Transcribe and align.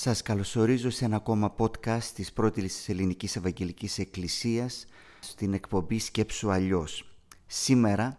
Σας 0.00 0.22
καλωσορίζω 0.22 0.90
σε 0.90 1.04
ένα 1.04 1.16
ακόμα 1.16 1.54
podcast 1.58 2.02
της 2.14 2.32
πρώτης 2.32 2.88
ελληνικής 2.88 3.36
Ευαγγελικής 3.36 3.98
Εκκλησίας 3.98 4.86
στην 5.20 5.52
εκπομπή 5.52 5.98
«Σκέψου 5.98 6.50
αλλιώς». 6.50 7.16
Σήμερα 7.46 8.18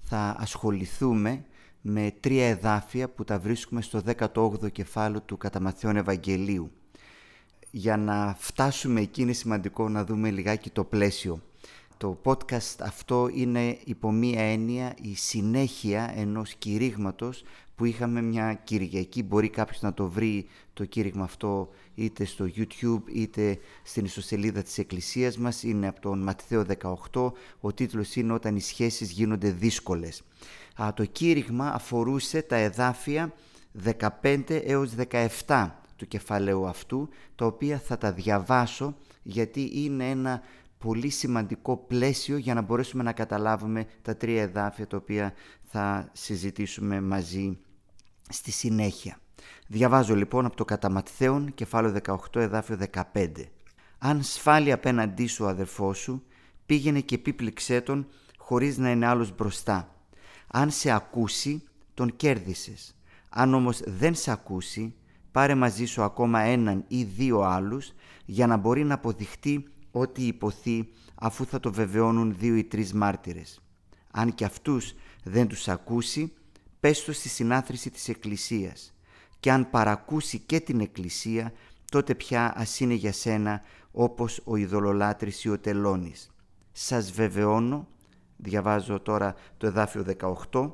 θα 0.00 0.36
ασχοληθούμε 0.38 1.44
με 1.80 2.14
τρία 2.20 2.46
εδάφια 2.48 3.08
που 3.08 3.24
τα 3.24 3.38
βρίσκουμε 3.38 3.82
στο 3.82 4.02
18ο 4.16 4.72
κεφάλαιο 4.72 5.20
του 5.20 5.36
Καταμαθιών 5.36 5.96
Ευαγγελίου. 5.96 6.70
Για 7.70 7.96
να 7.96 8.36
φτάσουμε 8.38 9.00
εκεί 9.00 9.22
είναι 9.22 9.32
σημαντικό 9.32 9.88
να 9.88 10.04
δούμε 10.04 10.30
λιγάκι 10.30 10.70
το 10.70 10.84
πλαίσιο. 10.84 11.42
Το 12.00 12.20
podcast 12.24 12.76
αυτό 12.80 13.30
είναι 13.34 13.78
υπό 13.84 14.10
μία 14.10 14.40
έννοια 14.40 14.94
η 15.02 15.14
συνέχεια 15.14 16.12
ενός 16.16 16.54
κηρύγματος 16.54 17.42
που 17.76 17.84
είχαμε 17.84 18.22
μια 18.22 18.54
Κυριακή. 18.54 19.22
Μπορεί 19.22 19.48
κάποιος 19.48 19.80
να 19.80 19.94
το 19.94 20.08
βρει 20.08 20.46
το 20.72 20.84
κήρυγμα 20.84 21.24
αυτό 21.24 21.68
είτε 21.94 22.24
στο 22.24 22.50
YouTube 22.56 23.02
είτε 23.12 23.58
στην 23.82 24.04
ιστοσελίδα 24.04 24.62
της 24.62 24.78
Εκκλησίας 24.78 25.38
μας. 25.38 25.62
Είναι 25.62 25.88
από 25.88 26.00
τον 26.00 26.22
Ματθαίο 26.22 26.64
18. 27.12 27.32
Ο 27.60 27.72
τίτλος 27.72 28.16
είναι 28.16 28.32
«Όταν 28.32 28.56
οι 28.56 28.60
σχέσεις 28.60 29.10
γίνονται 29.10 29.50
δύσκολες». 29.50 30.22
Α, 30.82 30.92
το 30.94 31.04
κήρυγμα 31.04 31.70
αφορούσε 31.70 32.42
τα 32.42 32.56
εδάφια 32.56 33.32
15 33.72 34.62
έως 34.64 34.94
17 35.46 35.70
του 35.96 36.08
κεφαλαίου 36.08 36.66
αυτού, 36.66 37.08
τα 37.34 37.46
οποία 37.46 37.78
θα 37.78 37.98
τα 37.98 38.12
διαβάσω 38.12 38.96
γιατί 39.22 39.70
είναι 39.74 40.10
ένα 40.10 40.42
πολύ 40.80 41.08
σημαντικό 41.08 41.76
πλαίσιο 41.76 42.36
για 42.36 42.54
να 42.54 42.60
μπορέσουμε 42.62 43.02
να 43.02 43.12
καταλάβουμε 43.12 43.86
τα 44.02 44.16
τρία 44.16 44.42
εδάφια 44.42 44.86
τα 44.86 44.96
οποία 44.96 45.32
θα 45.62 46.08
συζητήσουμε 46.12 47.00
μαζί 47.00 47.58
στη 48.28 48.50
συνέχεια. 48.50 49.18
Διαβάζω 49.66 50.14
λοιπόν 50.14 50.46
από 50.46 50.56
το 50.56 50.64
κατά 50.64 51.02
κεφάλαιο 51.54 51.94
18 52.06 52.16
εδάφιο 52.34 52.78
15. 53.12 53.28
Αν 53.98 54.22
σφάλει 54.22 54.72
απέναντί 54.72 55.26
σου 55.26 55.44
ο 55.44 55.48
αδερφός 55.48 55.98
σου, 55.98 56.22
πήγαινε 56.66 57.00
και 57.00 57.14
επίπληξέ 57.14 57.80
τον 57.80 58.06
χωρίς 58.38 58.78
να 58.78 58.90
είναι 58.90 59.06
άλλος 59.06 59.34
μπροστά. 59.34 59.94
Αν 60.46 60.70
σε 60.70 60.90
ακούσει, 60.90 61.62
τον 61.94 62.16
κέρδισες. 62.16 62.94
Αν 63.28 63.54
όμως 63.54 63.80
δεν 63.84 64.14
σε 64.14 64.30
ακούσει, 64.30 64.94
πάρε 65.32 65.54
μαζί 65.54 65.84
σου 65.84 66.02
ακόμα 66.02 66.40
έναν 66.40 66.84
ή 66.88 67.02
δύο 67.02 67.40
άλλους 67.40 67.92
για 68.24 68.46
να 68.46 68.56
μπορεί 68.56 68.84
να 68.84 68.94
αποδειχτεί 68.94 69.64
ό,τι 69.90 70.26
υποθεί 70.26 70.88
αφού 71.14 71.44
θα 71.44 71.60
το 71.60 71.72
βεβαιώνουν 71.72 72.34
δύο 72.38 72.56
ή 72.56 72.64
τρεις 72.64 72.92
μάρτυρες. 72.92 73.60
Αν 74.10 74.34
και 74.34 74.44
αυτούς 74.44 74.94
δεν 75.24 75.46
τους 75.48 75.68
ακούσει, 75.68 76.32
πες 76.80 77.04
το 77.04 77.12
στη 77.12 77.28
συνάθρηση 77.28 77.90
της 77.90 78.08
Εκκλησίας 78.08 78.94
και 79.40 79.50
αν 79.50 79.70
παρακούσει 79.70 80.38
και 80.38 80.60
την 80.60 80.80
Εκκλησία, 80.80 81.52
τότε 81.90 82.14
πια 82.14 82.52
ας 82.56 82.80
είναι 82.80 82.94
για 82.94 83.12
σένα 83.12 83.62
όπως 83.92 84.42
ο 84.44 84.56
ειδωλολάτρης 84.56 85.44
ή 85.44 85.48
ο 85.48 85.58
τελώνης. 85.58 86.30
Σας 86.72 87.12
βεβαιώνω, 87.12 87.88
διαβάζω 88.36 89.00
τώρα 89.00 89.34
το 89.56 89.66
εδάφιο 89.66 90.04
18, 90.50 90.70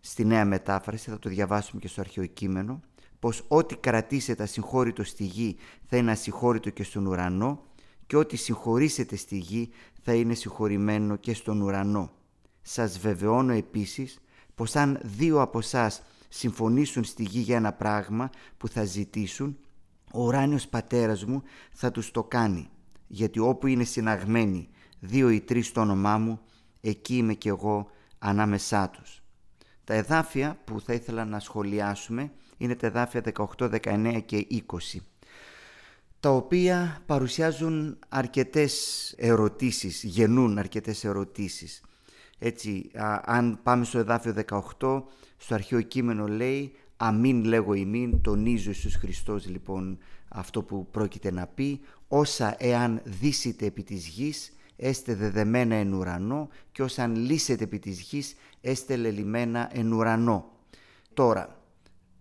στη 0.00 0.24
νέα 0.24 0.44
μετάφραση, 0.44 1.10
θα 1.10 1.18
το 1.18 1.28
διαβάσουμε 1.28 1.80
και 1.80 1.88
στο 1.88 2.00
αρχαίο 2.00 2.26
κείμενο, 2.26 2.80
πως 3.18 3.44
ό,τι 3.48 3.76
κρατήσετε 3.76 4.42
ασυγχώρητο 4.42 5.04
στη 5.04 5.24
γη 5.24 5.56
θα 5.86 5.96
είναι 5.96 6.10
ασυγχώρητο 6.10 6.70
και 6.70 6.82
στον 6.82 7.06
ουρανό 7.06 7.62
και 8.06 8.16
ό,τι 8.16 8.36
συγχωρήσετε 8.36 9.16
στη 9.16 9.38
γη 9.38 9.70
θα 10.02 10.14
είναι 10.14 10.34
συγχωρημένο 10.34 11.16
και 11.16 11.34
στον 11.34 11.60
ουρανό. 11.60 12.10
Σας 12.62 12.98
βεβαιώνω 12.98 13.52
επίσης 13.52 14.18
πως 14.54 14.76
αν 14.76 15.00
δύο 15.02 15.40
από 15.40 15.58
εσάς 15.58 16.02
συμφωνήσουν 16.28 17.04
στη 17.04 17.22
γη 17.22 17.40
για 17.40 17.56
ένα 17.56 17.72
πράγμα 17.72 18.30
που 18.56 18.68
θα 18.68 18.84
ζητήσουν, 18.84 19.58
ο 20.12 20.22
ουράνιος 20.22 20.68
πατέρας 20.68 21.24
μου 21.24 21.42
θα 21.72 21.90
τους 21.90 22.10
το 22.10 22.24
κάνει, 22.24 22.68
γιατί 23.06 23.38
όπου 23.38 23.66
είναι 23.66 23.84
συναγμένοι 23.84 24.68
δύο 25.00 25.30
ή 25.30 25.40
τρεις 25.40 25.66
στο 25.66 25.80
όνομά 25.80 26.18
μου, 26.18 26.40
εκεί 26.80 27.16
είμαι 27.16 27.34
κι 27.34 27.48
εγώ 27.48 27.90
ανάμεσά 28.18 28.90
τους. 28.90 29.22
Τα 29.84 29.94
εδάφια 29.94 30.58
που 30.64 30.80
θα 30.80 30.92
ήθελα 30.92 31.24
να 31.24 31.40
σχολιάσουμε 31.40 32.32
είναι 32.56 32.74
τα 32.74 32.86
εδάφια 32.86 33.22
18, 33.56 33.70
19 33.82 34.20
και 34.26 34.46
20 34.50 35.00
τα 36.20 36.30
οποία 36.30 37.02
παρουσιάζουν 37.06 37.98
αρκετές 38.08 39.14
ερωτήσεις, 39.16 40.02
γεννούν 40.02 40.58
αρκετές 40.58 41.04
ερωτήσεις. 41.04 41.80
Έτσι, 42.38 42.90
αν 43.24 43.60
πάμε 43.62 43.84
στο 43.84 43.98
εδάφιο 43.98 44.34
18, 44.78 45.02
στο 45.36 45.54
αρχαίο 45.54 45.82
κείμενο 45.82 46.26
λέει 46.26 46.72
«Αμήν 46.96 47.44
λέγω 47.44 47.74
ημίν», 47.74 48.20
τονίζω 48.20 48.68
Ιησούς 48.70 48.94
Χριστός 48.94 49.48
λοιπόν 49.48 49.98
αυτό 50.28 50.62
που 50.62 50.86
πρόκειται 50.90 51.30
να 51.30 51.46
πει 51.46 51.80
«Όσα 52.08 52.54
εάν 52.58 53.00
δύσετε 53.04 53.66
επί 53.66 53.82
της 53.82 54.06
γης, 54.06 54.52
έστε 54.76 55.14
δεδεμένα 55.14 55.74
εν 55.74 55.92
ουρανό 55.92 56.48
και 56.72 56.82
όσα 56.82 57.02
αν 57.02 57.16
λύσετε 57.16 57.64
επί 57.64 57.78
της 57.78 58.00
γης, 58.00 58.34
έστε 58.60 58.96
λελιμένα 58.96 59.70
εν 59.72 59.92
ουρανό». 59.92 60.50
Τώρα, 61.14 61.62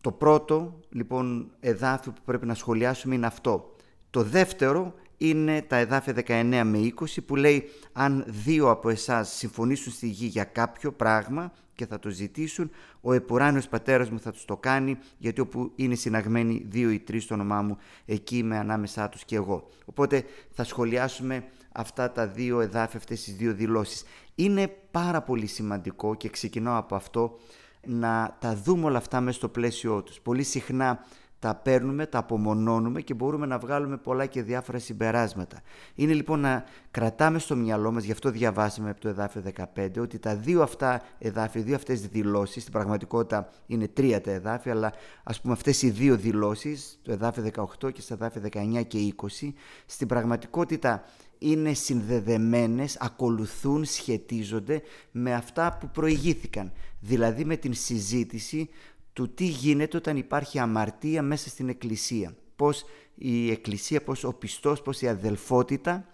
το 0.01 0.11
πρώτο 0.11 0.79
λοιπόν 0.89 1.51
εδάφιο 1.59 2.11
που 2.11 2.21
πρέπει 2.25 2.45
να 2.45 2.53
σχολιάσουμε 2.53 3.15
είναι 3.15 3.25
αυτό. 3.25 3.74
Το 4.15 4.23
δεύτερο 4.23 4.93
είναι 5.17 5.61
τα 5.61 5.75
εδάφια 5.75 6.13
19 6.27 6.61
με 6.65 6.93
20 6.99 7.05
που 7.25 7.35
λέει 7.35 7.69
αν 7.93 8.23
δύο 8.27 8.69
από 8.69 8.89
εσάς 8.89 9.29
συμφωνήσουν 9.29 9.91
στη 9.91 10.07
γη 10.07 10.25
για 10.25 10.43
κάποιο 10.43 10.91
πράγμα 10.91 11.51
και 11.75 11.85
θα 11.85 11.99
το 11.99 12.09
ζητήσουν, 12.09 12.71
ο 13.01 13.13
επουράνιος 13.13 13.67
πατέρας 13.67 14.09
μου 14.09 14.19
θα 14.19 14.31
τους 14.31 14.45
το 14.45 14.57
κάνει 14.57 14.97
γιατί 15.17 15.41
όπου 15.41 15.71
είναι 15.75 15.95
συναγμένοι 15.95 16.65
δύο 16.69 16.89
ή 16.91 16.99
τρεις 16.99 17.23
στο 17.23 17.33
όνομά 17.33 17.61
μου 17.61 17.77
εκεί 18.05 18.37
είμαι 18.37 18.57
ανάμεσά 18.57 19.09
τους 19.09 19.25
και 19.25 19.35
εγώ. 19.35 19.67
Οπότε 19.85 20.23
θα 20.51 20.63
σχολιάσουμε 20.63 21.43
αυτά 21.71 22.11
τα 22.11 22.27
δύο 22.27 22.59
εδάφια, 22.59 22.99
αυτές 22.99 23.23
τις 23.23 23.35
δύο 23.35 23.53
δηλώσεις. 23.53 24.03
Είναι 24.35 24.67
πάρα 24.91 25.21
πολύ 25.21 25.45
σημαντικό 25.45 26.15
και 26.15 26.29
ξεκινώ 26.29 26.77
από 26.77 26.95
αυτό 26.95 27.39
να 27.85 28.37
τα 28.39 28.55
δούμε 28.55 28.85
όλα 28.85 28.97
αυτά 28.97 29.21
μέσα 29.21 29.37
στο 29.37 29.49
πλαίσιο 29.49 30.03
τους. 30.03 30.19
Πολύ 30.19 30.43
συχνά 30.43 31.05
τα 31.45 31.55
παίρνουμε, 31.55 32.05
τα 32.05 32.17
απομονώνουμε 32.17 33.01
και 33.01 33.13
μπορούμε 33.13 33.45
να 33.45 33.57
βγάλουμε 33.57 33.97
πολλά 33.97 34.25
και 34.25 34.41
διάφορα 34.41 34.79
συμπεράσματα. 34.79 35.61
Είναι 35.95 36.13
λοιπόν 36.13 36.39
να 36.39 36.63
κρατάμε 36.91 37.39
στο 37.39 37.55
μυαλό 37.55 37.91
μας, 37.91 38.03
γι' 38.03 38.11
αυτό 38.11 38.29
διαβάσαμε 38.29 38.89
από 38.89 38.99
το 39.01 39.07
εδάφιο 39.07 39.43
15, 39.75 39.89
ότι 39.99 40.19
τα 40.19 40.35
δύο 40.35 40.61
αυτά 40.61 41.01
εδάφια, 41.17 41.61
οι 41.61 41.63
δύο 41.63 41.75
αυτές 41.75 42.07
δηλώσεις, 42.07 42.61
στην 42.61 42.73
πραγματικότητα 42.73 43.49
είναι 43.65 43.87
τρία 43.87 44.21
τα 44.21 44.31
εδάφια, 44.31 44.71
αλλά 44.71 44.93
ας 45.23 45.41
πούμε 45.41 45.53
αυτές 45.53 45.81
οι 45.81 45.89
δύο 45.89 46.15
δηλώσεις, 46.15 46.99
το 47.01 47.11
εδάφιο 47.11 47.43
18 47.43 47.91
και 47.93 48.01
στα 48.01 48.13
εδάφια 48.13 48.41
19 48.41 48.83
και 48.87 49.13
20, 49.41 49.53
στην 49.85 50.07
πραγματικότητα 50.07 51.03
είναι 51.37 51.73
συνδεδεμένες, 51.73 52.97
ακολουθούν, 52.99 53.85
σχετίζονται 53.85 54.81
με 55.11 55.33
αυτά 55.33 55.77
που 55.79 55.89
προηγήθηκαν. 55.89 56.71
Δηλαδή 56.99 57.45
με 57.45 57.55
την 57.55 57.73
συζήτηση 57.73 58.69
του 59.15 59.33
τι 59.33 59.45
γίνεται 59.45 59.97
όταν 59.97 60.17
υπάρχει 60.17 60.59
αμαρτία 60.59 61.21
μέσα 61.21 61.49
στην 61.49 61.69
Εκκλησία. 61.69 62.35
Πώς 62.55 62.85
η 63.15 63.51
Εκκλησία, 63.51 64.03
πώς 64.03 64.23
ο 64.23 64.33
πιστός, 64.33 64.81
πώς 64.81 65.01
η 65.01 65.07
αδελφότητα 65.07 66.05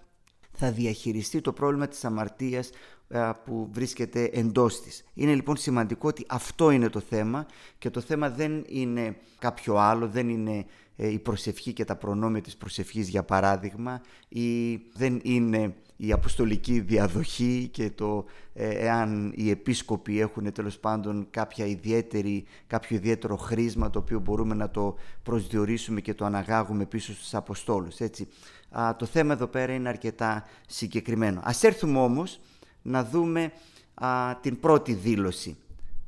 θα 0.51 0.71
διαχειριστεί 0.71 1.41
το 1.41 1.53
πρόβλημα 1.53 1.87
της 1.87 2.05
αμαρτίας 2.05 2.69
που 3.45 3.69
βρίσκεται 3.71 4.29
εντός 4.33 4.81
της. 4.81 5.03
Είναι 5.13 5.33
λοιπόν 5.35 5.57
σημαντικό 5.57 6.07
ότι 6.07 6.25
αυτό 6.27 6.71
είναι 6.71 6.89
το 6.89 6.99
θέμα 6.99 7.45
και 7.77 7.89
το 7.89 8.01
θέμα 8.01 8.29
δεν 8.29 8.65
είναι 8.67 9.17
κάποιο 9.39 9.75
άλλο, 9.75 10.07
δεν 10.07 10.29
είναι 10.29 10.65
ε, 10.95 11.11
η 11.11 11.19
προσευχή 11.19 11.73
και 11.73 11.85
τα 11.85 11.95
προνόμια 11.95 12.41
της 12.41 12.57
προσευχής 12.57 13.09
για 13.09 13.23
παράδειγμα 13.23 14.01
ή 14.27 14.75
δεν 14.93 15.19
είναι 15.23 15.75
η 16.03 16.11
αποστολική 16.11 16.79
διαδοχή 16.79 17.69
και 17.71 17.89
το 17.89 18.25
ε, 18.53 18.69
εάν 18.69 19.33
οι 19.35 19.49
επίσκοποι 19.49 20.19
έχουν 20.19 20.51
τέλος 20.51 20.77
πάντων 20.77 21.27
κάποια 21.29 21.65
ιδιαίτερη, 21.65 22.45
κάποιο 22.67 22.95
ιδιαίτερο 22.95 23.35
χρήσμα 23.35 23.89
το 23.89 23.99
οποίο 23.99 24.19
μπορούμε 24.19 24.55
να 24.55 24.69
το 24.69 24.95
προσδιορίσουμε 25.23 26.01
και 26.01 26.13
το 26.13 26.25
αναγάγουμε 26.25 26.85
πίσω 26.85 27.13
στους 27.13 27.33
Αποστόλους. 27.33 27.99
Έτσι. 27.99 28.27
Α, 28.69 28.95
το 28.95 29.05
θέμα 29.05 29.33
εδώ 29.33 29.47
πέρα 29.47 29.73
είναι 29.73 29.89
αρκετά 29.89 30.45
συγκεκριμένο. 30.67 31.41
Ας 31.43 31.63
έρθουμε 31.63 31.99
όμως 31.99 32.39
να 32.81 33.03
δούμε 33.03 33.51
α, 33.93 34.35
την 34.41 34.59
πρώτη 34.59 34.93
δήλωση. 34.93 35.57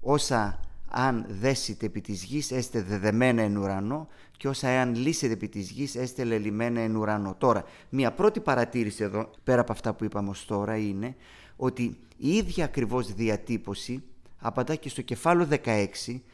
Όσα 0.02 0.60
αν 0.96 1.26
δέσετε 1.28 1.86
επί 1.86 2.02
της 2.02 2.24
γης 2.24 2.52
έστε 2.52 2.82
δεδεμένα 2.82 3.42
εν 3.42 3.58
ουρανό 3.58 4.08
και 4.44 4.50
όσα 4.50 4.68
εάν 4.68 4.96
λύσετε 4.96 5.34
επί 5.34 5.50
της 5.50 5.70
γης 5.70 5.96
έστε 5.96 6.24
λελιμένα 6.24 6.80
εν 6.80 6.96
ουρανό. 6.96 7.36
Τώρα, 7.38 7.64
μια 7.90 8.12
πρώτη 8.12 8.40
παρατήρηση 8.40 9.04
εδώ, 9.04 9.30
πέρα 9.44 9.62
από 9.62 9.72
αυτά 9.72 9.94
που 9.94 10.04
είπαμε 10.04 10.30
ως 10.30 10.46
τώρα, 10.46 10.78
είναι 10.78 11.16
ότι 11.56 11.98
η 12.18 12.36
ίδια 12.36 12.66
ακριβώς 12.66 13.14
διατύπωση 13.14 14.04
απαντά 14.38 14.76
και 14.76 14.90
στο 14.90 15.02
κεφάλαιο 15.02 15.48
16, 15.66 15.86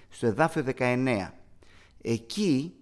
στο 0.09 0.27
εδάφιο 0.27 0.63
19. 0.77 1.27
Εκεί 2.01 2.73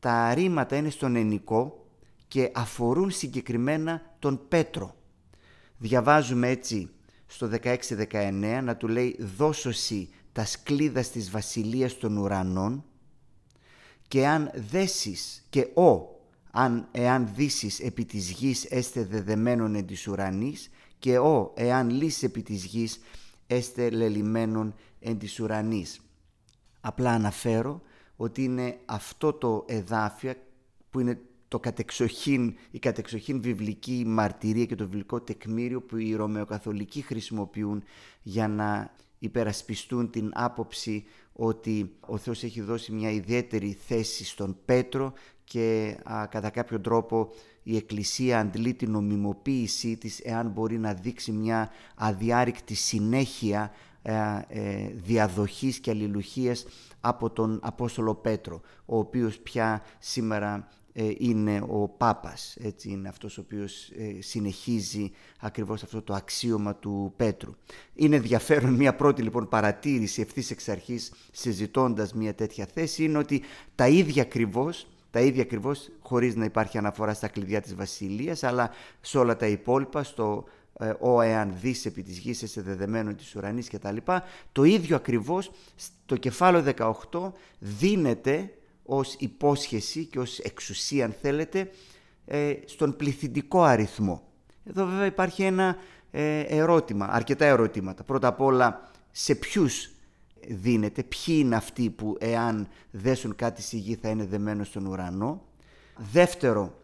τα 0.00 0.34
ρήματα 0.34 0.76
είναι 0.76 0.90
στον 0.90 1.16
ενικό 1.16 1.86
και 2.28 2.50
αφορούν 2.54 3.10
συγκεκριμένα 3.10 4.02
τον 4.18 4.40
Πέτρο. 4.48 4.94
Διαβάζουμε 5.78 6.48
έτσι 6.48 6.90
στο 7.26 7.50
16-19 7.62 8.60
να 8.62 8.76
του 8.76 8.88
λέει 8.88 9.16
«Δώσωσι 9.36 10.08
τα 10.32 10.44
σκλίδα 10.44 11.00
της 11.00 11.30
βασιλείας 11.30 11.98
των 11.98 12.16
ουρανών 12.16 12.84
και 14.08 14.26
αν 14.26 14.50
δέσεις 14.54 15.46
και 15.50 15.60
ο 15.74 16.14
αν 16.50 16.88
εάν 16.90 17.30
δύσεις 17.34 17.80
επί 17.80 18.04
της 18.04 18.30
γης 18.30 18.64
έστε 18.64 19.04
δεδεμένον 19.04 19.74
εν 19.74 19.86
της 19.86 20.08
ουρανής 20.08 20.70
και 20.98 21.18
ο 21.18 21.52
εάν 21.56 21.90
λύσεις 21.90 22.22
επί 22.22 22.42
της 22.42 22.64
γης 22.64 23.00
έστε 23.46 23.90
λελιμένον 23.90 24.74
εν 25.00 25.18
της 25.18 25.40
ουρανής. 25.40 26.00
Απλά 26.80 27.10
αναφέρω 27.10 27.82
ότι 28.16 28.44
είναι 28.44 28.78
αυτό 28.84 29.32
το 29.32 29.64
εδάφιο 29.68 30.34
που 30.90 31.00
είναι 31.00 31.20
το 31.48 31.60
κατεξοχήν, 31.60 32.54
η 32.70 32.78
κατεξοχήν 32.78 33.40
βιβλική 33.40 34.04
μαρτυρία 34.06 34.64
και 34.64 34.74
το 34.74 34.84
βιβλικό 34.84 35.20
τεκμήριο 35.20 35.80
που 35.82 35.96
οι 35.96 36.14
Ρωμαιοκαθολικοί 36.14 37.00
χρησιμοποιούν 37.02 37.82
για 38.22 38.48
να 38.48 38.94
υπερασπιστούν 39.18 40.10
την 40.10 40.30
άποψη 40.34 41.04
ότι 41.36 41.96
ο 42.00 42.16
Θεός 42.16 42.42
έχει 42.42 42.60
δώσει 42.60 42.92
μια 42.92 43.10
ιδιαίτερη 43.10 43.78
θέση 43.86 44.24
στον 44.24 44.56
Πέτρο 44.64 45.12
και 45.44 45.96
κατά 46.28 46.50
κάποιο 46.50 46.80
τρόπο 46.80 47.30
η 47.62 47.76
Εκκλησία 47.76 48.38
αντλεί 48.38 48.74
την 48.74 48.90
νομιμοποίησή 48.90 49.96
της 49.96 50.20
εάν 50.20 50.48
μπορεί 50.50 50.78
να 50.78 50.94
δείξει 50.94 51.32
μια 51.32 51.70
αδιάρρηκτη 51.94 52.74
συνέχεια 52.74 53.72
ε, 54.02 54.12
ε, 54.48 54.90
διαδοχής 54.94 55.78
και 55.78 55.90
αλληλουχίας 55.90 56.66
από 57.00 57.30
τον 57.30 57.60
Απόστολο 57.62 58.14
Πέτρο, 58.14 58.60
ο 58.84 58.98
οποίος 58.98 59.38
πια 59.38 59.82
σήμερα 59.98 60.54
ε, 60.54 60.83
είναι 61.18 61.64
ο 61.68 61.88
Πάπας, 61.88 62.56
έτσι 62.60 62.88
είναι 62.88 63.08
αυτός 63.08 63.38
ο 63.38 63.40
οποίος 63.40 63.88
ε, 63.88 64.20
συνεχίζει 64.20 65.10
ακριβώς 65.40 65.82
αυτό 65.82 66.02
το 66.02 66.14
αξίωμα 66.14 66.74
του 66.74 67.12
Πέτρου. 67.16 67.54
Είναι 67.94 68.16
ενδιαφέρον 68.16 68.74
μια 68.74 68.94
πρώτη 68.94 69.22
λοιπόν 69.22 69.48
παρατήρηση 69.48 70.20
ευθύς 70.20 70.50
εξ 70.50 70.68
αρχής 70.68 71.12
συζητώντας 71.32 72.12
μια 72.14 72.34
τέτοια 72.34 72.66
θέση 72.74 73.04
είναι 73.04 73.18
ότι 73.18 73.42
τα 73.74 73.88
ίδια 73.88 74.22
ακριβώς 74.22 74.86
τα 75.10 75.20
ίδια 75.20 75.42
ακριβώς 75.42 75.90
χωρίς 76.00 76.36
να 76.36 76.44
υπάρχει 76.44 76.78
αναφορά 76.78 77.14
στα 77.14 77.28
κλειδιά 77.28 77.60
της 77.60 77.74
Βασιλείας 77.74 78.42
αλλά 78.42 78.70
σε 79.00 79.18
όλα 79.18 79.36
τα 79.36 79.46
υπόλοιπα 79.46 80.02
στο 80.02 80.44
ε, 80.78 80.92
«Ο 81.00 81.20
εάν 81.20 81.54
δεις 81.60 81.86
επί 81.86 82.02
της 82.02 82.18
γης 82.18 82.50
σε 82.50 82.62
δεδεμένο 82.62 83.14
της 83.14 83.36
ουρανής» 83.36 83.68
και 83.68 83.78
τα 83.78 83.92
λοιπά, 83.92 84.22
το 84.52 84.64
ίδιο 84.64 84.96
ακριβώς 84.96 85.50
στο 85.76 86.16
κεφάλαιο 86.16 86.64
18 87.10 87.32
δίνεται 87.58 88.52
ως 88.84 89.14
υπόσχεση 89.18 90.04
και 90.04 90.18
ως 90.18 90.38
εξουσία 90.38 91.04
αν 91.04 91.14
θέλετε 91.20 91.70
ε, 92.26 92.54
στον 92.64 92.96
πληθυντικό 92.96 93.62
αριθμό. 93.62 94.22
Εδώ 94.64 94.86
βέβαια 94.86 95.06
υπάρχει 95.06 95.42
ένα 95.42 95.76
ε, 96.10 96.40
ερώτημα, 96.40 97.06
αρκετά 97.10 97.44
ερωτήματα. 97.44 98.04
Πρώτα 98.04 98.28
απ' 98.28 98.40
όλα 98.40 98.90
σε 99.10 99.34
ποιους 99.34 99.90
δίνεται, 100.48 101.02
ποιοι 101.02 101.36
είναι 101.38 101.56
αυτοί 101.56 101.90
που 101.90 102.16
εάν 102.20 102.68
δέσουν 102.90 103.36
κάτι 103.36 103.62
στη 103.62 103.76
γη 103.76 103.94
θα 103.94 104.08
είναι 104.08 104.26
δεμένο 104.26 104.64
στον 104.64 104.86
ουρανό. 104.86 105.42
Δεύτερο, 106.12 106.74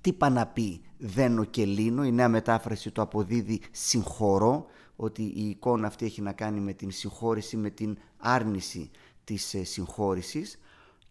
τι 0.00 0.12
πά 0.12 0.28
να 0.28 0.46
πει 0.46 0.80
δένω 0.98 1.44
και 1.44 1.64
λύνω, 1.64 2.04
η 2.04 2.12
νέα 2.12 2.28
μετάφραση 2.28 2.90
το 2.90 3.02
αποδίδει 3.02 3.60
συγχωρώ, 3.70 4.66
ότι 4.96 5.22
η 5.22 5.48
εικόνα 5.48 5.86
αυτή 5.86 6.04
έχει 6.04 6.22
να 6.22 6.32
κάνει 6.32 6.60
με 6.60 6.72
την 6.72 6.90
συγχώρηση, 6.90 7.56
με 7.56 7.70
την 7.70 7.98
άρνηση 8.16 8.90
της 9.24 9.54
ε, 9.54 9.64
συγχώρησης. 9.64 10.58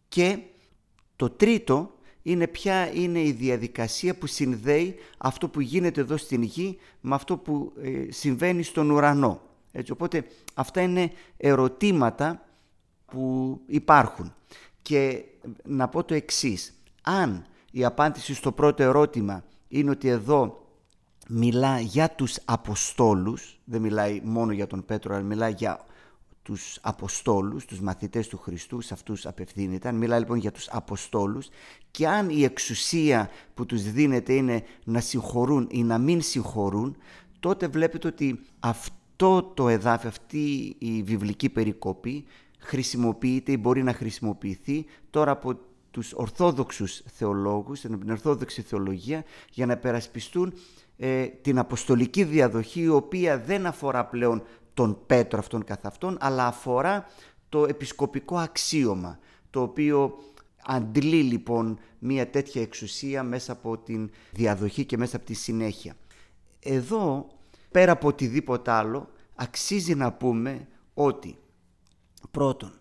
Και 0.07 0.39
το 1.15 1.29
τρίτο 1.29 1.91
είναι 2.21 2.47
ποια 2.47 2.93
είναι 2.93 3.19
η 3.19 3.31
διαδικασία 3.31 4.15
που 4.15 4.27
συνδέει 4.27 4.95
αυτό 5.17 5.49
που 5.49 5.61
γίνεται 5.61 6.01
εδώ 6.01 6.17
στην 6.17 6.41
γη 6.41 6.77
με 7.01 7.15
αυτό 7.15 7.37
που 7.37 7.73
ε, 7.81 8.11
συμβαίνει 8.11 8.63
στον 8.63 8.89
ουρανό. 8.89 9.41
Έτσι, 9.71 9.91
οπότε 9.91 10.25
αυτά 10.53 10.81
είναι 10.81 11.11
ερωτήματα 11.37 12.41
που 13.05 13.59
υπάρχουν. 13.65 14.33
Και 14.81 15.23
να 15.63 15.87
πω 15.87 16.03
το 16.03 16.13
εξής. 16.13 16.73
Αν 17.01 17.45
η 17.71 17.85
απάντηση 17.85 18.33
στο 18.33 18.51
πρώτο 18.51 18.83
ερώτημα 18.83 19.43
είναι 19.67 19.89
ότι 19.89 20.07
εδώ 20.07 20.67
μιλά 21.29 21.79
για 21.79 22.09
τους 22.09 22.39
Αποστόλους, 22.45 23.59
δεν 23.63 23.81
μιλάει 23.81 24.21
μόνο 24.23 24.51
για 24.51 24.67
τον 24.67 24.85
Πέτρο, 24.85 25.15
αλλά 25.15 25.23
μιλάει 25.23 25.53
για 25.53 25.85
τους 26.47 26.79
Αποστόλους, 26.81 27.65
τους 27.65 27.79
μαθητές 27.79 28.27
του 28.27 28.37
Χριστού, 28.37 28.81
σε 28.81 28.93
αυτούς 28.93 29.25
απευθύνεται. 29.25 29.91
Μιλάει 29.91 30.19
λοιπόν 30.19 30.37
για 30.37 30.51
τους 30.51 30.67
Αποστόλους 30.69 31.47
και 31.91 32.07
αν 32.07 32.29
η 32.29 32.43
εξουσία 32.43 33.29
που 33.53 33.65
τους 33.65 33.91
δίνεται 33.91 34.33
είναι 34.33 34.63
να 34.83 34.99
συγχωρούν 34.99 35.67
ή 35.71 35.83
να 35.83 35.97
μην 35.97 36.21
συγχωρούν, 36.21 36.97
τότε 37.39 37.67
βλέπετε 37.67 38.07
ότι 38.07 38.39
αυτό 38.59 39.43
το 39.43 39.69
εδάφιο, 39.69 40.09
αυτή 40.09 40.75
η 40.77 41.03
βιβλική 41.03 41.49
περικόπη 41.49 42.25
χρησιμοποιείται 42.59 43.51
ή 43.51 43.57
μπορεί 43.59 43.83
να 43.83 43.93
χρησιμοποιηθεί 43.93 44.85
τώρα 45.09 45.31
από 45.31 45.59
τους 45.91 46.13
Ορθόδοξους 46.13 47.01
θεολόγους, 47.13 47.79
την 47.79 48.09
Ορθόδοξη 48.09 48.61
θεολογία, 48.61 49.23
για 49.51 49.65
να 49.65 49.77
περασπιστούν 49.77 50.53
ε, 50.97 51.25
την 51.25 51.59
αποστολική 51.59 52.23
διαδοχή, 52.23 52.81
η 52.81 52.87
οποία 52.87 53.39
δεν 53.39 53.65
αφορά 53.65 54.05
πλέον 54.05 54.43
τον 54.77 54.99
Πέτρο 55.05 55.39
αυτόν 55.39 55.63
καθ' 55.63 55.85
αυτόν, 55.85 56.17
αλλά 56.19 56.47
αφορά 56.47 57.05
το 57.49 57.65
επισκοπικό 57.65 58.37
αξίωμα, 58.37 59.19
το 59.49 59.61
οποίο 59.61 60.17
αντλεί 60.65 61.21
λοιπόν 61.21 61.79
μια 61.99 62.29
τέτοια 62.29 62.61
εξουσία 62.61 63.23
μέσα 63.23 63.51
από 63.51 63.77
την 63.77 64.09
διαδοχή 64.31 64.85
και 64.85 64.97
μέσα 64.97 65.15
από 65.15 65.25
τη 65.25 65.33
συνέχεια. 65.33 65.95
Εδώ, 66.59 67.27
πέρα 67.71 67.91
από 67.91 68.07
οτιδήποτε 68.07 68.71
άλλο, 68.71 69.09
αξίζει 69.35 69.95
να 69.95 70.13
πούμε 70.13 70.67
ότι 70.93 71.37
πρώτον, 72.31 72.71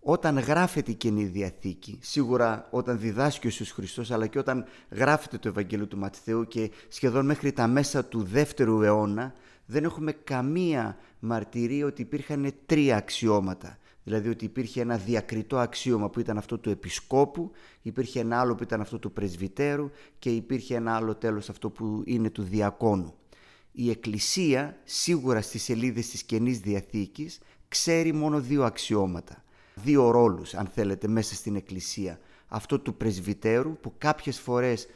όταν 0.00 0.38
γράφεται 0.38 0.90
η 0.90 0.94
Καινή 0.94 1.24
Διαθήκη, 1.24 1.98
σίγουρα 2.02 2.68
όταν 2.70 2.98
διδάσκει 2.98 3.46
ο 3.46 3.48
Ιησούς 3.48 3.70
Χριστός, 3.70 4.10
αλλά 4.10 4.26
και 4.26 4.38
όταν 4.38 4.64
γράφεται 4.90 5.38
το 5.38 5.48
Ευαγγέλιο 5.48 5.86
του 5.86 5.98
Ματθαίου 5.98 6.44
και 6.44 6.70
σχεδόν 6.88 7.24
μέχρι 7.24 7.52
τα 7.52 7.66
μέσα 7.66 8.04
του 8.04 8.22
δεύτερου 8.22 8.82
αιώνα, 8.82 9.34
δεν 9.70 9.84
έχουμε 9.84 10.12
καμία 10.12 10.96
μαρτυρία 11.18 11.86
ότι 11.86 12.02
υπήρχαν 12.02 12.54
τρία 12.66 12.96
αξιώματα. 12.96 13.78
Δηλαδή 14.04 14.28
ότι 14.28 14.44
υπήρχε 14.44 14.80
ένα 14.80 14.96
διακριτό 14.96 15.58
αξίωμα 15.58 16.10
που 16.10 16.20
ήταν 16.20 16.38
αυτό 16.38 16.58
του 16.58 16.70
επισκόπου, 16.70 17.50
υπήρχε 17.82 18.20
ένα 18.20 18.40
άλλο 18.40 18.54
που 18.54 18.62
ήταν 18.62 18.80
αυτό 18.80 18.98
του 18.98 19.12
πρεσβυτέρου 19.12 19.90
και 20.18 20.30
υπήρχε 20.30 20.74
ένα 20.74 20.94
άλλο 20.94 21.14
τέλος 21.14 21.48
αυτό 21.48 21.70
που 21.70 22.02
είναι 22.06 22.30
του 22.30 22.42
διακόνου. 22.42 23.14
Η 23.72 23.90
Εκκλησία 23.90 24.76
σίγουρα 24.84 25.40
στις 25.40 25.62
σελίδες 25.62 26.08
της 26.08 26.22
Καινής 26.22 26.60
Διαθήκης 26.60 27.38
ξέρει 27.68 28.12
μόνο 28.12 28.40
δύο 28.40 28.64
αξιώματα, 28.64 29.44
δύο 29.74 30.10
ρόλους 30.10 30.54
αν 30.54 30.66
θέλετε 30.66 31.08
μέσα 31.08 31.34
στην 31.34 31.56
Εκκλησία. 31.56 32.18
Αυτό 32.48 32.78
του 32.78 32.94
πρεσβυτέρου 32.94 33.76
που 33.76 33.92
κάποιες 33.98 34.40
φορές 34.40 34.86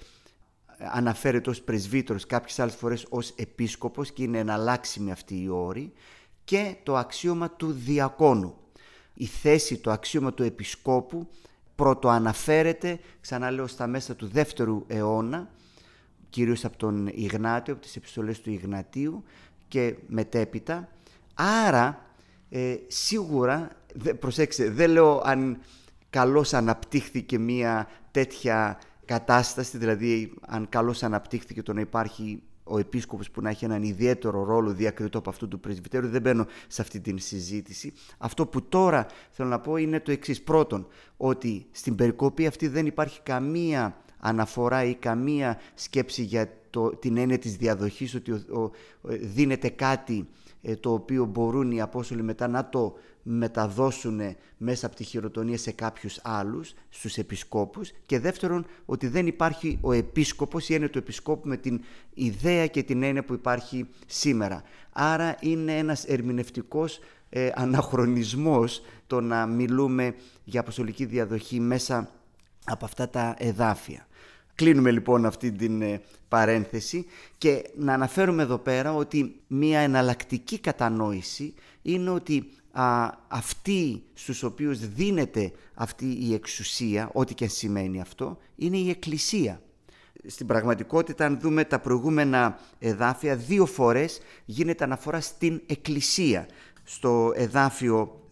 αναφέρεται 0.92 1.50
ως 1.50 1.60
πρεσβύτερος, 1.62 2.26
κάποιες 2.26 2.58
άλλες 2.58 2.74
φορές 2.74 3.06
ως 3.08 3.32
επίσκοπος 3.36 4.12
και 4.12 4.22
είναι 4.22 4.38
εναλλάξιμη 4.38 5.12
αυτή 5.12 5.42
η 5.42 5.48
όρη 5.48 5.92
και 6.44 6.76
το 6.82 6.96
αξίωμα 6.96 7.50
του 7.50 7.72
διακόνου. 7.72 8.54
Η 9.14 9.26
θέση, 9.26 9.78
το 9.78 9.90
αξίωμα 9.90 10.32
του 10.32 10.42
επισκόπου 10.42 11.28
πρώτο 11.74 12.08
αναφέρεται, 12.08 12.98
ξαναλέω, 13.20 13.66
στα 13.66 13.86
μέσα 13.86 14.14
του 14.14 14.26
δεύτερου 14.26 14.84
αιώνα, 14.86 15.50
κυρίως 16.30 16.64
από 16.64 16.76
τον 16.76 17.06
Ιγνάτιο, 17.06 17.72
από 17.72 17.82
τις 17.82 17.96
επιστολές 17.96 18.40
του 18.40 18.50
Ιγνατίου 18.50 19.24
και 19.68 19.94
μετέπειτα. 20.06 20.88
Άρα, 21.34 22.06
ε, 22.50 22.76
σίγουρα, 22.86 23.70
προσέξτε, 24.18 24.70
δεν 24.70 24.90
λέω 24.90 25.22
αν 25.24 25.60
καλώς 26.10 26.54
αναπτύχθηκε 26.54 27.38
μία 27.38 27.88
τέτοια 28.10 28.78
κατάσταση, 29.12 29.78
δηλαδή 29.78 30.32
αν 30.40 30.68
καλώς 30.68 31.02
αναπτύχθηκε 31.02 31.62
το 31.62 31.72
να 31.72 31.80
υπάρχει 31.80 32.42
ο 32.64 32.78
επίσκοπος 32.78 33.30
που 33.30 33.40
να 33.40 33.50
έχει 33.50 33.64
έναν 33.64 33.82
ιδιαίτερο 33.82 34.44
ρόλο 34.44 34.72
διακριτό 34.72 35.18
από 35.18 35.30
αυτού 35.30 35.48
του 35.48 35.60
πρεσβυτέρου, 35.60 36.08
δεν 36.08 36.20
μπαίνω 36.20 36.46
σε 36.68 36.82
αυτή 36.82 37.00
την 37.00 37.18
συζήτηση. 37.18 37.92
Αυτό 38.18 38.46
που 38.46 38.62
τώρα 38.62 39.06
θέλω 39.30 39.48
να 39.48 39.60
πω 39.60 39.76
είναι 39.76 40.00
το 40.00 40.12
εξής. 40.12 40.42
Πρώτον, 40.42 40.86
ότι 41.16 41.66
στην 41.70 41.94
περικοπή 41.94 42.46
αυτή 42.46 42.68
δεν 42.68 42.86
υπάρχει 42.86 43.20
καμία 43.22 43.96
αναφορά 44.18 44.84
ή 44.84 44.94
καμία 44.94 45.60
σκέψη 45.74 46.22
για 46.22 46.52
το, 46.70 46.88
την 46.88 47.16
έννοια 47.16 47.38
της 47.38 47.56
διαδοχής, 47.56 48.14
ότι 48.14 48.44
δίνεται 49.20 49.68
κάτι 49.68 50.28
ε, 50.62 50.76
το 50.76 50.92
οποίο 50.92 51.24
μπορούν 51.24 51.70
οι 51.70 51.80
Απόστολοι 51.80 52.22
μετά 52.22 52.48
να 52.48 52.68
το 52.68 52.94
μεταδώσουν 53.22 54.20
μέσα 54.56 54.86
από 54.86 54.96
τη 54.96 55.04
χειροτονία 55.04 55.58
σε 55.58 55.72
κάποιους 55.72 56.18
άλλους, 56.22 56.74
στους 56.88 57.16
επισκόπους 57.16 57.90
και 58.06 58.18
δεύτερον 58.18 58.66
ότι 58.84 59.06
δεν 59.06 59.26
υπάρχει 59.26 59.78
ο 59.80 59.92
επίσκοπος 59.92 60.68
ή 60.68 60.74
είναι 60.76 60.88
του 60.88 60.98
επισκόπου 60.98 61.48
με 61.48 61.56
την 61.56 61.80
ιδέα 62.14 62.66
και 62.66 62.82
την 62.82 63.02
έννοια 63.02 63.24
που 63.24 63.32
υπάρχει 63.32 63.86
σήμερα. 64.06 64.62
Άρα 64.92 65.36
είναι 65.40 65.78
ένας 65.78 66.04
ερμηνευτικός 66.04 67.00
ε, 67.30 67.50
αναχρονισμός 67.54 68.82
το 69.06 69.20
να 69.20 69.46
μιλούμε 69.46 70.14
για 70.44 70.60
αποστολική 70.60 71.04
διαδοχή 71.04 71.60
μέσα 71.60 72.10
από 72.64 72.84
αυτά 72.84 73.08
τα 73.08 73.34
εδάφια. 73.38 74.06
Κλείνουμε 74.54 74.90
λοιπόν 74.90 75.26
αυτή 75.26 75.52
την 75.52 75.82
ε, 75.82 76.00
παρένθεση 76.28 77.06
και 77.38 77.70
να 77.76 77.92
αναφέρουμε 77.92 78.42
εδώ 78.42 78.58
πέρα 78.58 78.94
ότι 78.94 79.40
μία 79.46 79.78
εναλλακτική 79.78 80.58
κατανόηση 80.58 81.54
είναι 81.82 82.10
ότι 82.10 82.50
α, 82.72 83.10
αυτοί 83.28 84.02
στους 84.14 84.42
οποίους 84.42 84.78
δίνεται 84.88 85.52
αυτή 85.74 86.06
η 86.20 86.34
εξουσία, 86.34 87.10
ό,τι 87.12 87.34
και 87.34 87.46
σημαίνει 87.46 88.00
αυτό, 88.00 88.38
είναι 88.56 88.76
η 88.76 88.90
Εκκλησία. 88.90 89.62
Στην 90.26 90.46
πραγματικότητα, 90.46 91.24
αν 91.24 91.40
δούμε 91.40 91.64
τα 91.64 91.78
προηγούμενα 91.78 92.58
εδάφια, 92.78 93.36
δύο 93.36 93.66
φορές 93.66 94.20
γίνεται 94.44 94.84
αναφορά 94.84 95.20
στην 95.20 95.62
Εκκλησία. 95.66 96.46
Στο 96.84 97.32
εδάφιο 97.34 98.26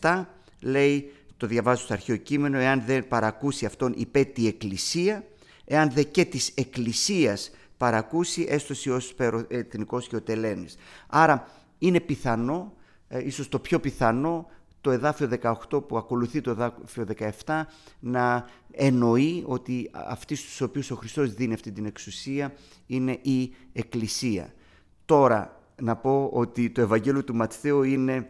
17 0.00 0.24
λέει, 0.60 1.12
το 1.36 1.46
διαβάζω 1.46 1.82
στο 1.82 1.92
αρχαίο 1.92 2.16
κείμενο, 2.16 2.58
εάν 2.58 2.82
δεν 2.86 3.08
παρακούσει 3.08 3.66
αυτόν 3.66 3.94
υπέτη 3.96 4.46
Εκκλησία, 4.46 5.24
εάν 5.64 5.90
δε 5.90 6.02
και 6.02 6.24
της 6.24 6.52
Εκκλησίας 6.54 7.50
παρακούσει 7.76 8.46
έστωση 8.48 8.90
ως 8.90 9.14
εθνικός 9.48 10.08
και 10.08 10.16
ο 10.16 10.22
τελένης. 10.22 10.76
Άρα 11.06 11.48
είναι 11.78 12.00
πιθανό, 12.00 12.72
ε, 13.14 13.26
ίσως 13.26 13.48
το 13.48 13.58
πιο 13.58 13.80
πιθανό, 13.80 14.46
το 14.80 14.90
εδάφιο 14.90 15.28
18 15.70 15.86
που 15.88 15.96
ακολουθεί 15.96 16.40
το 16.40 16.50
εδάφιο 16.50 17.06
17 17.46 17.62
να 18.00 18.46
εννοεί 18.70 19.44
ότι 19.46 19.90
αυτοί 19.92 20.34
στους 20.34 20.60
οποίους 20.60 20.90
ο 20.90 20.96
Χριστός 20.96 21.34
δίνει 21.34 21.54
αυτή 21.54 21.72
την 21.72 21.84
εξουσία 21.84 22.54
είναι 22.86 23.18
η 23.22 23.54
Εκκλησία. 23.72 24.52
Τώρα 25.04 25.60
να 25.82 25.96
πω 25.96 26.30
ότι 26.32 26.70
το 26.70 26.80
Ευαγγέλιο 26.80 27.24
του 27.24 27.34
Ματθαίου 27.34 27.82
είναι... 27.82 28.28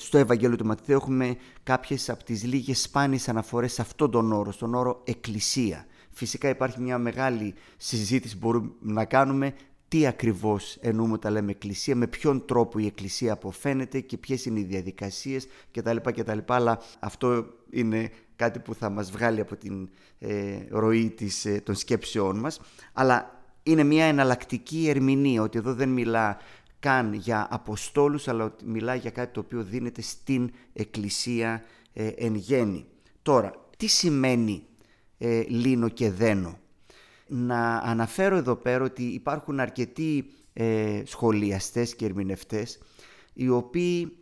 Στο 0.00 0.18
Ευαγγέλιο 0.18 0.56
του 0.56 0.66
Ματθαίου 0.66 0.96
έχουμε 0.96 1.36
κάποιες 1.62 2.10
από 2.10 2.24
τις 2.24 2.44
λίγες 2.44 2.80
σπάνιες 2.82 3.28
αναφορές 3.28 3.72
σε 3.72 3.82
αυτόν 3.82 4.10
τον 4.10 4.32
όρο, 4.32 4.52
στον 4.52 4.74
όρο 4.74 5.00
Εκκλησία. 5.04 5.86
Φυσικά 6.10 6.48
υπάρχει 6.48 6.80
μια 6.80 6.98
μεγάλη 6.98 7.54
συζήτηση 7.76 8.38
που 8.38 8.46
μπορούμε 8.46 8.70
να 8.80 9.04
κάνουμε 9.04 9.54
τι 9.88 10.06
ακριβώς 10.06 10.76
εννοούμε 10.80 11.12
όταν 11.12 11.32
λέμε 11.32 11.50
εκκλησία, 11.50 11.96
με 11.96 12.06
ποιον 12.06 12.44
τρόπο 12.46 12.78
η 12.78 12.86
εκκλησία 12.86 13.32
αποφαίνεται 13.32 14.00
και 14.00 14.16
ποιες 14.16 14.44
είναι 14.44 14.60
οι 14.60 14.64
διαδικασίες 14.64 15.46
κτλ. 15.70 15.96
κτλ. 15.96 16.38
Αλλά 16.46 16.80
αυτό 16.98 17.46
είναι 17.70 18.10
κάτι 18.36 18.58
που 18.58 18.74
θα 18.74 18.90
μας 18.90 19.10
βγάλει 19.10 19.40
από 19.40 19.56
την 19.56 19.88
ε, 20.18 20.58
ροή 20.70 21.10
της, 21.10 21.44
ε, 21.44 21.60
των 21.60 21.74
σκέψεών 21.74 22.38
μας. 22.38 22.60
Αλλά 22.92 23.42
είναι 23.62 23.82
μια 23.82 24.04
εναλλακτική 24.04 24.88
ερμηνεία, 24.88 25.42
ότι 25.42 25.58
εδώ 25.58 25.74
δεν 25.74 25.88
μιλά 25.88 26.38
καν 26.80 27.12
για 27.12 27.48
αποστόλους, 27.50 28.28
αλλά 28.28 28.44
ότι 28.44 28.64
μιλά 28.64 28.94
για 28.94 29.10
κάτι 29.10 29.32
το 29.32 29.40
οποίο 29.40 29.62
δίνεται 29.62 30.02
στην 30.02 30.50
εκκλησία 30.72 31.62
ε, 31.92 32.06
εν 32.06 32.34
γέννη. 32.34 32.86
Τώρα, 33.22 33.52
τι 33.76 33.86
σημαίνει 33.86 34.62
ε, 35.18 35.42
λύνω 35.48 35.88
και 35.88 36.10
δένω; 36.10 36.58
Να 37.28 37.76
αναφέρω 37.76 38.36
εδώ 38.36 38.56
πέρα 38.56 38.84
ότι 38.84 39.02
υπάρχουν 39.02 39.60
αρκετοί 39.60 40.30
ε, 40.52 41.02
σχολιαστές 41.06 41.96
και 41.96 42.04
ερμηνευτές 42.04 42.78
οι 43.32 43.48
οποίοι 43.48 44.16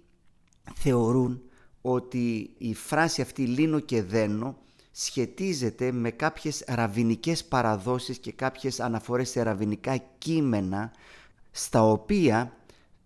θεωρούν 0.74 1.42
ότι 1.80 2.50
η 2.58 2.74
φράση 2.74 3.20
αυτή 3.20 3.46
λύνω 3.46 3.80
και 3.80 4.02
δένω 4.02 4.58
σχετίζεται 4.90 5.92
με 5.92 6.10
κάποιες 6.10 6.64
ραβινικές 6.66 7.44
παραδόσεις 7.44 8.18
και 8.18 8.32
κάποιες 8.32 8.80
αναφορές 8.80 9.28
σε 9.28 9.42
ραβινικά 9.42 9.96
κείμενα 10.18 10.92
στα 11.50 11.82
οποία 11.82 12.56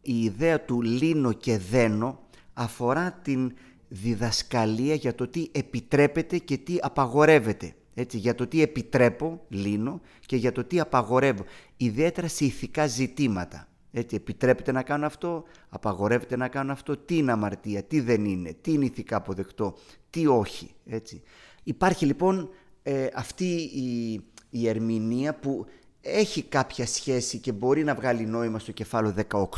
η 0.01 0.23
ιδέα 0.23 0.61
του 0.65 0.83
λύνω 0.83 1.33
και 1.33 1.59
δένω 1.59 2.21
αφορά 2.55 3.13
την 3.23 3.53
διδασκαλία 3.89 4.95
για 4.95 5.15
το 5.15 5.29
τι 5.29 5.49
επιτρέπεται 5.53 6.39
και 6.39 6.57
τι 6.57 6.77
απαγορεύεται. 6.81 7.75
Έτσι, 8.01 8.19
για 8.19 8.35
το 8.35 8.47
τι 8.47 8.63
επιτρέπω, 8.63 9.45
λύνω, 9.49 10.01
και 10.27 10.37
για 10.37 10.53
το 10.53 10.65
τι 10.65 10.81
απαγορεύω. 10.81 11.45
Ιδιαίτερα 11.77 12.29
σε 12.29 12.45
ηθικά 12.45 12.87
ζητήματα. 12.87 13.69
Έτσι, 13.93 14.17
επιτρέπεται 14.17 14.73
να 14.73 14.83
κάνω 14.83 15.07
αυτό, 15.07 15.45
απαγορεύεται 15.69 16.37
να 16.37 16.49
κάνω 16.49 16.73
αυτό, 16.73 16.97
τι 16.97 17.17
είναι 17.17 17.33
αμαρτία, 17.33 17.83
τι 17.83 18.01
δεν 18.01 18.25
είναι, 18.25 18.57
τι 18.61 18.73
είναι 18.73 18.85
ηθικά 18.85 19.17
αποδεκτό, 19.17 19.75
τι 20.11 20.27
όχι. 20.27 20.75
Έτσι. 20.87 21.23
Υπάρχει 21.63 22.07
λοιπόν 22.07 22.51
ε, 22.83 23.09
αυτή 23.15 23.55
η, 23.61 24.21
η 24.51 24.69
ερμηνεία 24.69 25.35
που 25.35 25.67
έχει 26.01 26.43
κάποια 26.43 26.87
σχέση 26.87 27.39
και 27.39 27.53
μπορεί 27.53 27.85
να 27.85 27.95
βγάλει 27.95 28.27
νόημα 28.27 28.59
στο 28.59 28.73
κεφάλαιο 28.73 29.15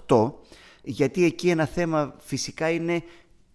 18, 0.07 0.33
γιατί 0.83 1.25
εκεί 1.25 1.51
ένα 1.51 1.67
θέμα 1.67 2.15
φυσικά 2.19 2.71
είναι 2.71 3.03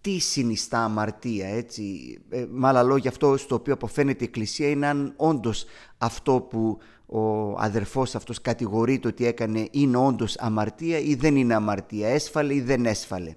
τι 0.00 0.18
συνιστά 0.18 0.84
αμαρτία, 0.84 1.48
έτσι; 1.48 2.18
Ε, 2.28 2.46
με 2.50 2.68
άλλα 2.68 2.82
λόγια 2.82 3.10
αυτό 3.10 3.36
στο 3.36 3.54
οποίο 3.54 3.72
αποφαίνεται 3.72 4.24
η 4.24 4.26
Εκκλησία 4.26 4.68
είναι 4.68 4.86
αν 4.86 5.12
όντως 5.16 5.64
αυτό 5.98 6.40
που 6.40 6.78
ο 7.06 7.52
αδερφός 7.58 8.14
αυτός 8.14 8.40
κατηγορείται 8.40 9.08
ότι 9.08 9.26
έκανε 9.26 9.68
είναι 9.70 9.96
όντως 9.96 10.36
αμαρτία 10.38 10.98
ή 10.98 11.14
δεν 11.14 11.36
είναι 11.36 11.54
αμαρτία, 11.54 12.08
έσφαλε 12.08 12.54
ή 12.54 12.60
δεν 12.60 12.86
έσφαλε. 12.86 13.34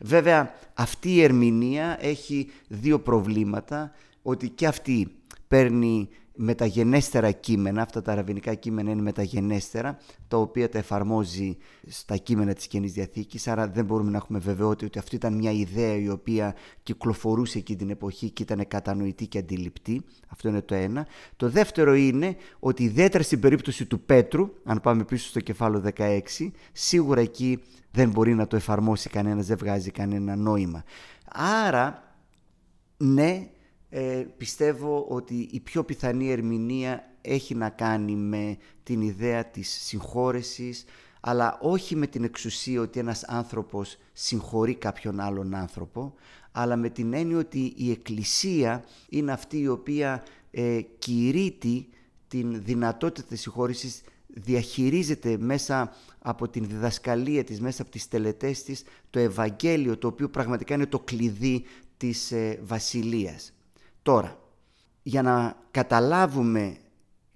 Βέβαια 0.00 0.54
αυτή 0.74 1.14
η 1.14 1.22
ερμηνεία 1.22 1.96
έχει 2.00 2.50
δύο 2.68 3.00
προβλήματα, 3.00 3.92
ότι 4.22 4.48
και 4.48 4.66
αυτή 4.66 5.14
παίρνει 5.48 6.08
μεταγενέστερα 6.34 7.30
κείμενα, 7.30 7.82
αυτά 7.82 8.02
τα 8.02 8.12
αραβινικά 8.12 8.54
κείμενα 8.54 8.90
είναι 8.90 9.02
μεταγενέστερα, 9.02 9.98
τα 10.28 10.36
οποία 10.36 10.68
τα 10.68 10.78
εφαρμόζει 10.78 11.56
στα 11.86 12.16
κείμενα 12.16 12.52
της 12.52 12.66
Καινής 12.66 12.92
Διαθήκης, 12.92 13.48
άρα 13.48 13.68
δεν 13.68 13.84
μπορούμε 13.84 14.10
να 14.10 14.16
έχουμε 14.16 14.38
βεβαιότητα 14.38 14.86
ότι 14.86 14.98
αυτή 14.98 15.14
ήταν 15.14 15.34
μια 15.34 15.50
ιδέα 15.50 15.96
η 15.96 16.08
οποία 16.08 16.54
κυκλοφορούσε 16.82 17.58
εκείνη 17.58 17.78
την 17.78 17.90
εποχή 17.90 18.30
και 18.30 18.42
ήταν 18.42 18.64
κατανοητή 18.68 19.26
και 19.26 19.38
αντιληπτή. 19.38 20.04
Αυτό 20.28 20.48
είναι 20.48 20.62
το 20.62 20.74
ένα. 20.74 21.06
Το 21.36 21.48
δεύτερο 21.48 21.94
είναι 21.94 22.36
ότι 22.58 22.82
ιδιαίτερα 22.82 23.22
στην 23.22 23.40
περίπτωση 23.40 23.86
του 23.86 24.00
Πέτρου, 24.00 24.48
αν 24.64 24.80
πάμε 24.80 25.04
πίσω 25.04 25.28
στο 25.28 25.40
κεφάλαιο 25.40 25.82
16, 25.96 26.20
σίγουρα 26.72 27.20
εκεί 27.20 27.62
δεν 27.90 28.10
μπορεί 28.10 28.34
να 28.34 28.46
το 28.46 28.56
εφαρμόσει 28.56 29.08
κανένας, 29.08 29.46
δεν 29.46 29.56
βγάζει 29.56 29.90
κανένα 29.90 30.36
νόημα. 30.36 30.84
Άρα, 31.66 32.16
ναι, 32.96 33.48
ε, 33.94 34.26
πιστεύω 34.36 35.06
ότι 35.08 35.48
η 35.50 35.60
πιο 35.60 35.84
πιθανή 35.84 36.30
ερμηνεία 36.30 37.10
έχει 37.20 37.54
να 37.54 37.68
κάνει 37.68 38.14
με 38.14 38.56
την 38.82 39.00
ιδέα 39.00 39.44
της 39.44 39.78
συγχώρεσης, 39.82 40.84
αλλά 41.20 41.58
όχι 41.60 41.96
με 41.96 42.06
την 42.06 42.24
εξουσία 42.24 42.80
ότι 42.80 43.00
ένας 43.00 43.24
άνθρωπος 43.24 43.98
συγχωρεί 44.12 44.74
κάποιον 44.74 45.20
άλλον 45.20 45.54
άνθρωπο, 45.54 46.14
αλλά 46.52 46.76
με 46.76 46.88
την 46.88 47.12
έννοια 47.12 47.38
ότι 47.38 47.72
η 47.76 47.90
Εκκλησία 47.90 48.84
είναι 49.08 49.32
αυτή 49.32 49.58
η 49.58 49.68
οποία 49.68 50.22
ε, 50.50 50.80
κηρύττει 50.98 51.88
την 52.28 52.62
δυνατότητα 52.62 53.26
της 53.28 53.40
συγχώρεσης, 53.40 54.02
διαχειρίζεται 54.26 55.36
μέσα 55.38 55.92
από 56.18 56.48
την 56.48 56.68
διδασκαλία 56.68 57.44
της, 57.44 57.60
μέσα 57.60 57.82
από 57.82 57.90
τις 57.90 58.08
τελετές 58.08 58.62
της, 58.62 58.84
το 59.10 59.18
Ευαγγέλιο, 59.18 59.98
το 59.98 60.06
οποίο 60.06 60.28
πραγματικά 60.28 60.74
είναι 60.74 60.86
το 60.86 60.98
κλειδί 60.98 61.64
της 61.96 62.32
ε, 62.32 62.58
Βασιλείας. 62.62 63.52
Τώρα, 64.02 64.38
για 65.02 65.22
να 65.22 65.56
καταλάβουμε 65.70 66.76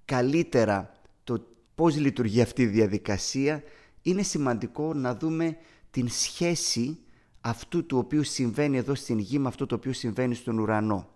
καλύτερα 0.05 0.91
το 1.23 1.45
πώς 1.75 1.97
λειτουργεί 1.97 2.41
αυτή 2.41 2.61
η 2.61 2.65
διαδικασία, 2.65 3.63
είναι 4.01 4.21
σημαντικό 4.21 4.93
να 4.93 5.15
δούμε 5.15 5.57
την 5.91 6.09
σχέση 6.09 6.97
αυτού 7.41 7.85
του 7.85 7.97
οποίου 7.97 8.23
συμβαίνει 8.23 8.77
εδώ 8.77 8.95
στην 8.95 9.19
γη 9.19 9.39
με 9.39 9.47
αυτό 9.47 9.65
το 9.65 9.75
οποίο 9.75 9.93
συμβαίνει 9.93 10.35
στον 10.35 10.59
ουρανό. 10.59 11.09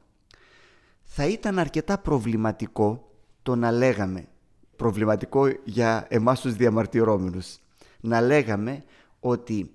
Θα 1.03 1.27
ήταν 1.27 1.60
αρκετά 1.60 1.98
προβληματικό 1.98 3.12
το 3.43 3.55
να 3.55 3.72
λέγαμε, 3.72 4.27
προβληματικό 4.75 5.48
για 5.63 6.05
εμάς 6.10 6.41
τους 6.41 6.55
διαμαρτυρόμενους, 6.55 7.60
να 8.00 8.22
λέγαμε 8.22 8.84
ότι 9.20 9.72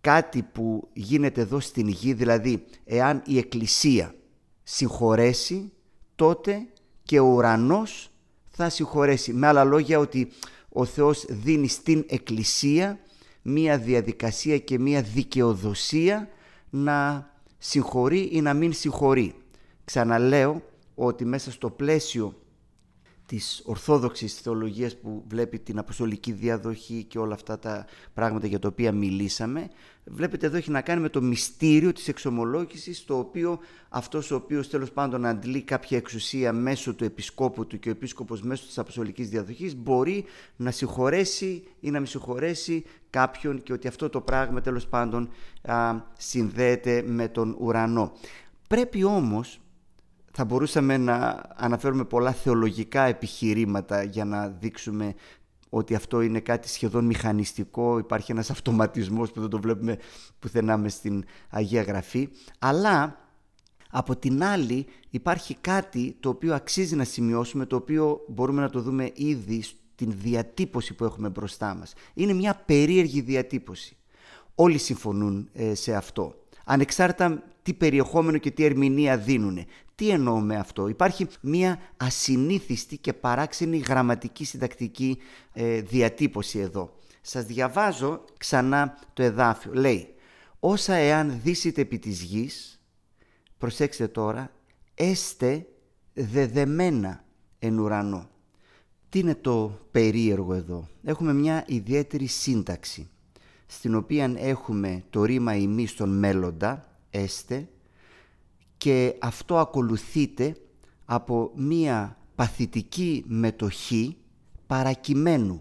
κάτι 0.00 0.42
που 0.42 0.88
γίνεται 0.92 1.40
εδώ 1.40 1.60
στην 1.60 1.88
γη, 1.88 2.12
δηλαδή 2.12 2.64
εάν 2.84 3.22
η 3.26 3.38
Εκκλησία 3.38 4.14
συγχωρέσει, 4.70 5.72
τότε 6.14 6.66
και 7.02 7.18
ο 7.18 7.24
ουρανός 7.24 8.10
θα 8.48 8.68
συγχωρέσει. 8.68 9.32
Με 9.32 9.46
άλλα 9.46 9.64
λόγια 9.64 9.98
ότι 9.98 10.28
ο 10.68 10.84
Θεός 10.84 11.24
δίνει 11.28 11.68
στην 11.68 12.04
Εκκλησία 12.08 12.98
μία 13.42 13.78
διαδικασία 13.78 14.58
και 14.58 14.78
μία 14.78 15.02
δικαιοδοσία 15.02 16.28
να 16.70 17.30
συγχωρεί 17.58 18.28
ή 18.32 18.40
να 18.40 18.54
μην 18.54 18.72
συγχωρεί. 18.72 19.34
Ξαναλέω 19.84 20.62
ότι 20.94 21.24
μέσα 21.24 21.50
στο 21.50 21.70
πλαίσιο 21.70 22.34
της 23.28 23.62
ορθόδοξης 23.64 24.34
θεολογίας 24.34 24.96
που 24.96 25.24
βλέπει 25.28 25.58
την 25.58 25.78
αποστολική 25.78 26.32
διαδοχή 26.32 27.04
και 27.08 27.18
όλα 27.18 27.34
αυτά 27.34 27.58
τα 27.58 27.86
πράγματα 28.14 28.46
για 28.46 28.58
τα 28.58 28.68
οποία 28.68 28.92
μιλήσαμε, 28.92 29.68
βλέπετε 30.04 30.46
εδώ 30.46 30.56
έχει 30.56 30.70
να 30.70 30.80
κάνει 30.80 31.00
με 31.00 31.08
το 31.08 31.22
μυστήριο 31.22 31.92
της 31.92 32.08
εξομολόγησης, 32.08 33.04
το 33.04 33.18
οποίο 33.18 33.58
αυτός 33.88 34.30
ο 34.30 34.34
οποίος 34.34 34.68
τέλος 34.68 34.92
πάντων 34.92 35.26
αντλεί 35.26 35.62
κάποια 35.62 35.96
εξουσία 35.96 36.52
μέσω 36.52 36.94
του 36.94 37.04
επισκόπου 37.04 37.66
του 37.66 37.78
και 37.78 37.88
ο 37.88 37.92
επίσκοπος 37.92 38.42
μέσω 38.42 38.66
της 38.66 38.78
αποστολικής 38.78 39.28
διαδοχής 39.28 39.76
μπορεί 39.76 40.24
να 40.56 40.70
συγχωρέσει 40.70 41.64
ή 41.80 41.90
να 41.90 42.00
μη 42.00 42.06
συγχωρέσει 42.06 42.84
κάποιον 43.10 43.62
και 43.62 43.72
ότι 43.72 43.88
αυτό 43.88 44.08
το 44.08 44.20
πράγμα 44.20 44.60
τέλος 44.60 44.86
πάντων 44.86 45.28
α, 45.62 45.94
συνδέεται 46.16 47.04
με 47.06 47.28
τον 47.28 47.56
ουρανό. 47.58 48.12
Πρέπει 48.68 49.04
όμως 49.04 49.60
θα 50.40 50.46
μπορούσαμε 50.46 50.96
να 50.96 51.42
αναφέρουμε 51.56 52.04
πολλά 52.04 52.32
θεολογικά 52.32 53.02
επιχειρήματα 53.02 54.02
για 54.02 54.24
να 54.24 54.48
δείξουμε 54.48 55.14
ότι 55.68 55.94
αυτό 55.94 56.20
είναι 56.20 56.40
κάτι 56.40 56.68
σχεδόν 56.68 57.04
μηχανιστικό, 57.04 57.98
υπάρχει 57.98 58.30
ένας 58.30 58.50
αυτοματισμός 58.50 59.30
που 59.30 59.40
δεν 59.40 59.48
το 59.48 59.60
βλέπουμε 59.60 59.98
πουθενά 60.38 60.76
μες 60.76 60.92
στην 60.92 61.24
Αγία 61.50 61.82
Γραφή, 61.82 62.28
αλλά 62.58 63.20
από 63.90 64.16
την 64.16 64.42
άλλη 64.44 64.86
υπάρχει 65.10 65.56
κάτι 65.60 66.16
το 66.20 66.28
οποίο 66.28 66.54
αξίζει 66.54 66.96
να 66.96 67.04
σημειώσουμε, 67.04 67.66
το 67.66 67.76
οποίο 67.76 68.20
μπορούμε 68.28 68.60
να 68.60 68.70
το 68.70 68.80
δούμε 68.80 69.10
ήδη 69.14 69.62
στην 69.62 70.12
διατύπωση 70.16 70.94
που 70.94 71.04
έχουμε 71.04 71.28
μπροστά 71.28 71.74
μας. 71.74 71.92
Είναι 72.14 72.32
μια 72.32 72.62
περίεργη 72.66 73.20
διατύπωση. 73.20 73.96
Όλοι 74.54 74.78
συμφωνούν 74.78 75.48
ε, 75.52 75.74
σε 75.74 75.94
αυτό. 75.94 76.34
Ανεξάρτητα 76.64 77.42
τι 77.62 77.74
περιεχόμενο 77.74 78.38
και 78.38 78.50
τι 78.50 78.64
ερμηνεία 78.64 79.16
δίνουν. 79.16 79.64
Τι 79.98 80.10
εννοώ 80.10 80.40
με 80.40 80.56
αυτό; 80.56 80.88
Υπάρχει 80.88 81.26
μια 81.40 81.78
ασυνήθιστη 81.96 82.98
και 82.98 83.12
παράξενη 83.12 83.78
γραμματική 83.78 84.44
συντακτική 84.44 85.18
ε, 85.52 85.80
διατύπωση 85.80 86.58
εδώ. 86.58 86.96
Σας 87.20 87.44
διαβάζω 87.44 88.24
ξανά 88.38 88.98
το 89.12 89.22
εδάφιο. 89.22 89.72
Λέει, 89.74 90.14
όσα 90.60 90.94
εάν 90.94 91.40
δύσετε 91.42 91.80
επί 91.80 91.98
της 91.98 92.22
γης, 92.22 92.80
προσέξτε 93.58 94.08
τώρα, 94.08 94.52
έστε 94.94 95.66
δεδεμένα 96.14 97.24
εν 97.58 97.78
ουρανό. 97.78 98.30
Τι 99.08 99.18
είναι 99.18 99.34
το 99.34 99.80
περίεργο 99.90 100.54
εδώ; 100.54 100.88
Έχουμε 101.04 101.32
μια 101.32 101.64
ιδιαίτερη 101.66 102.26
σύνταξη, 102.26 103.08
στην 103.66 103.94
οποία 103.94 104.32
έχουμε 104.36 105.04
το 105.10 105.24
ρήμα 105.24 105.54
ημί 105.54 105.86
στον 105.86 106.18
μέλλοντα, 106.18 106.84
έστε, 107.10 107.68
και 108.78 109.16
αυτό 109.18 109.58
ακολουθείται 109.58 110.56
από 111.04 111.50
μία 111.54 112.18
παθητική 112.34 113.24
μετοχή 113.26 114.16
παρακειμένου, 114.66 115.60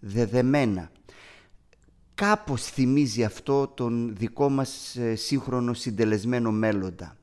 δεδεμένα. 0.00 0.90
Κάπως 2.14 2.62
θυμίζει 2.64 3.24
αυτό 3.24 3.66
τον 3.66 4.14
δικό 4.16 4.48
μας 4.48 4.96
ε, 4.96 5.14
σύγχρονο 5.14 5.74
συντελεσμένο 5.74 6.50
μέλλοντα. 6.50 7.16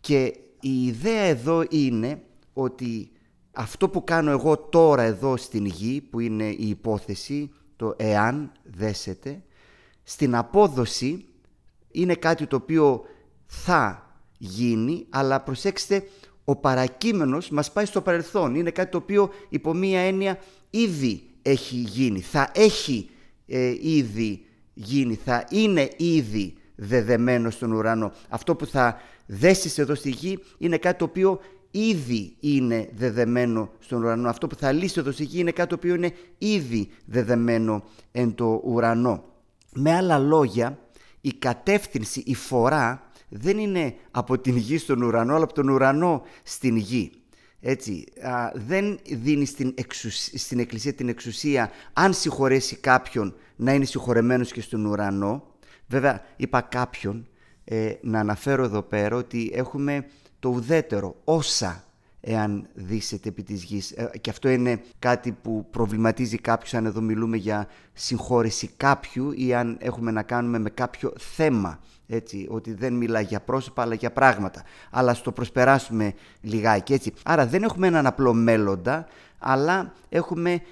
Και 0.00 0.34
η 0.60 0.84
ιδέα 0.86 1.22
εδώ 1.22 1.64
είναι 1.70 2.22
ότι 2.52 3.10
αυτό 3.52 3.88
που 3.88 4.04
κάνω 4.04 4.30
εγώ 4.30 4.56
τώρα 4.58 5.02
εδώ 5.02 5.36
στην 5.36 5.64
γη, 5.64 6.00
που 6.00 6.20
είναι 6.20 6.44
η 6.48 6.68
υπόθεση, 6.68 7.50
το 7.76 7.94
εάν 7.96 8.52
δέσετε, 8.64 9.42
στην 10.02 10.34
απόδοση 10.34 11.24
είναι 11.90 12.14
κάτι 12.14 12.46
το 12.46 12.56
οποίο 12.56 13.04
θα 13.46 14.07
γίνει, 14.38 15.06
αλλά 15.10 15.40
προσέξτε, 15.40 16.02
ο 16.44 16.56
παρακείμενος 16.56 17.50
μας 17.50 17.72
πάει 17.72 17.84
στο 17.84 18.00
παρελθόν. 18.00 18.54
Είναι 18.54 18.70
κάτι 18.70 18.90
το 18.90 18.96
οποίο 18.96 19.30
υπό 19.48 19.74
μία 19.74 20.00
έννοια 20.00 20.38
ήδη 20.70 21.22
έχει 21.42 21.76
γίνει, 21.76 22.20
θα 22.20 22.50
έχει 22.54 23.10
ε, 23.46 23.74
ήδη 23.80 24.44
γίνει, 24.74 25.14
θα 25.24 25.44
είναι 25.50 25.90
ήδη 25.96 26.54
δεδεμένο 26.74 27.50
στον 27.50 27.72
ουρανό. 27.72 28.12
Αυτό 28.28 28.54
που 28.54 28.66
θα 28.66 29.00
δέσεις 29.26 29.78
εδώ 29.78 29.94
στη 29.94 30.10
γη 30.10 30.38
είναι 30.58 30.76
κάτι 30.76 30.98
το 30.98 31.04
οποίο 31.04 31.40
ήδη 31.70 32.36
είναι 32.40 32.88
δεδεμένο 32.94 33.70
στον 33.78 34.02
ουρανό. 34.02 34.28
Αυτό 34.28 34.46
που 34.46 34.54
θα 34.54 34.72
λύσει 34.72 35.00
εδώ 35.00 35.12
στη 35.12 35.24
γη 35.24 35.40
είναι 35.40 35.50
κάτι 35.50 35.68
το 35.68 35.74
οποίο 35.74 35.94
είναι 35.94 36.12
ήδη 36.38 36.88
δεδεμένο 37.04 37.84
εν 38.12 38.34
το 38.34 38.60
ουρανό. 38.64 39.24
Με 39.74 39.94
άλλα 39.94 40.18
λόγια, 40.18 40.78
η 41.20 41.32
κατεύθυνση, 41.32 42.22
η 42.26 42.34
φορά 42.34 43.07
δεν 43.28 43.58
είναι 43.58 43.94
από 44.10 44.38
την 44.38 44.56
γη 44.56 44.78
στον 44.78 45.02
ουρανό, 45.02 45.34
αλλά 45.34 45.44
από 45.44 45.52
τον 45.52 45.68
ουρανό 45.68 46.22
στην 46.42 46.76
γη. 46.76 47.10
Έτσι, 47.60 48.04
δεν 48.54 48.98
δίνει 49.10 49.44
στην, 49.44 49.74
στην 50.34 50.58
Εκκλησία 50.58 50.92
την 50.92 51.08
εξουσία 51.08 51.70
αν 51.92 52.14
συγχωρέσει 52.14 52.76
κάποιον 52.76 53.34
να 53.56 53.72
είναι 53.72 53.84
συγχωρεμένος 53.84 54.52
και 54.52 54.60
στον 54.60 54.84
ουρανό. 54.84 55.42
Βέβαια, 55.86 56.22
είπα 56.36 56.60
κάποιον, 56.60 57.28
ε, 57.64 57.92
να 58.00 58.20
αναφέρω 58.20 58.64
εδώ 58.64 58.82
πέρα 58.82 59.16
ότι 59.16 59.50
έχουμε 59.54 60.06
το 60.38 60.48
ουδέτερο, 60.48 61.16
όσα 61.24 61.84
εάν 62.20 62.68
δύσετε 62.74 63.28
επί 63.28 63.42
της 63.42 63.62
γης. 63.62 63.90
Ε, 63.90 64.10
και 64.20 64.30
αυτό 64.30 64.48
είναι 64.48 64.82
κάτι 64.98 65.32
που 65.32 65.66
προβληματίζει 65.70 66.38
κάποιους 66.38 66.74
αν 66.74 66.86
εδώ 66.86 67.00
μιλούμε 67.00 67.36
για 67.36 67.68
συγχώρεση 67.92 68.70
κάποιου 68.76 69.32
ή 69.32 69.54
αν 69.54 69.76
έχουμε 69.80 70.10
να 70.10 70.22
κάνουμε 70.22 70.58
με 70.58 70.70
κάποιο 70.70 71.12
θέμα. 71.18 71.80
Έτσι, 72.10 72.46
ότι 72.50 72.72
δεν 72.72 72.94
μιλά 72.94 73.20
για 73.20 73.40
πρόσωπα 73.40 73.82
αλλά 73.82 73.94
για 73.94 74.12
πράγματα. 74.12 74.62
Αλλά 74.90 75.14
στο 75.14 75.32
προσπεράσουμε 75.32 76.14
λιγάκι 76.40 76.92
έτσι. 76.92 77.12
Άρα 77.22 77.46
δεν 77.46 77.62
έχουμε 77.62 77.86
έναν 77.86 78.06
απλό 78.06 78.32
μέλλοντα, 78.32 79.06
αλλά 79.38 79.92
έχουμε 80.08 80.62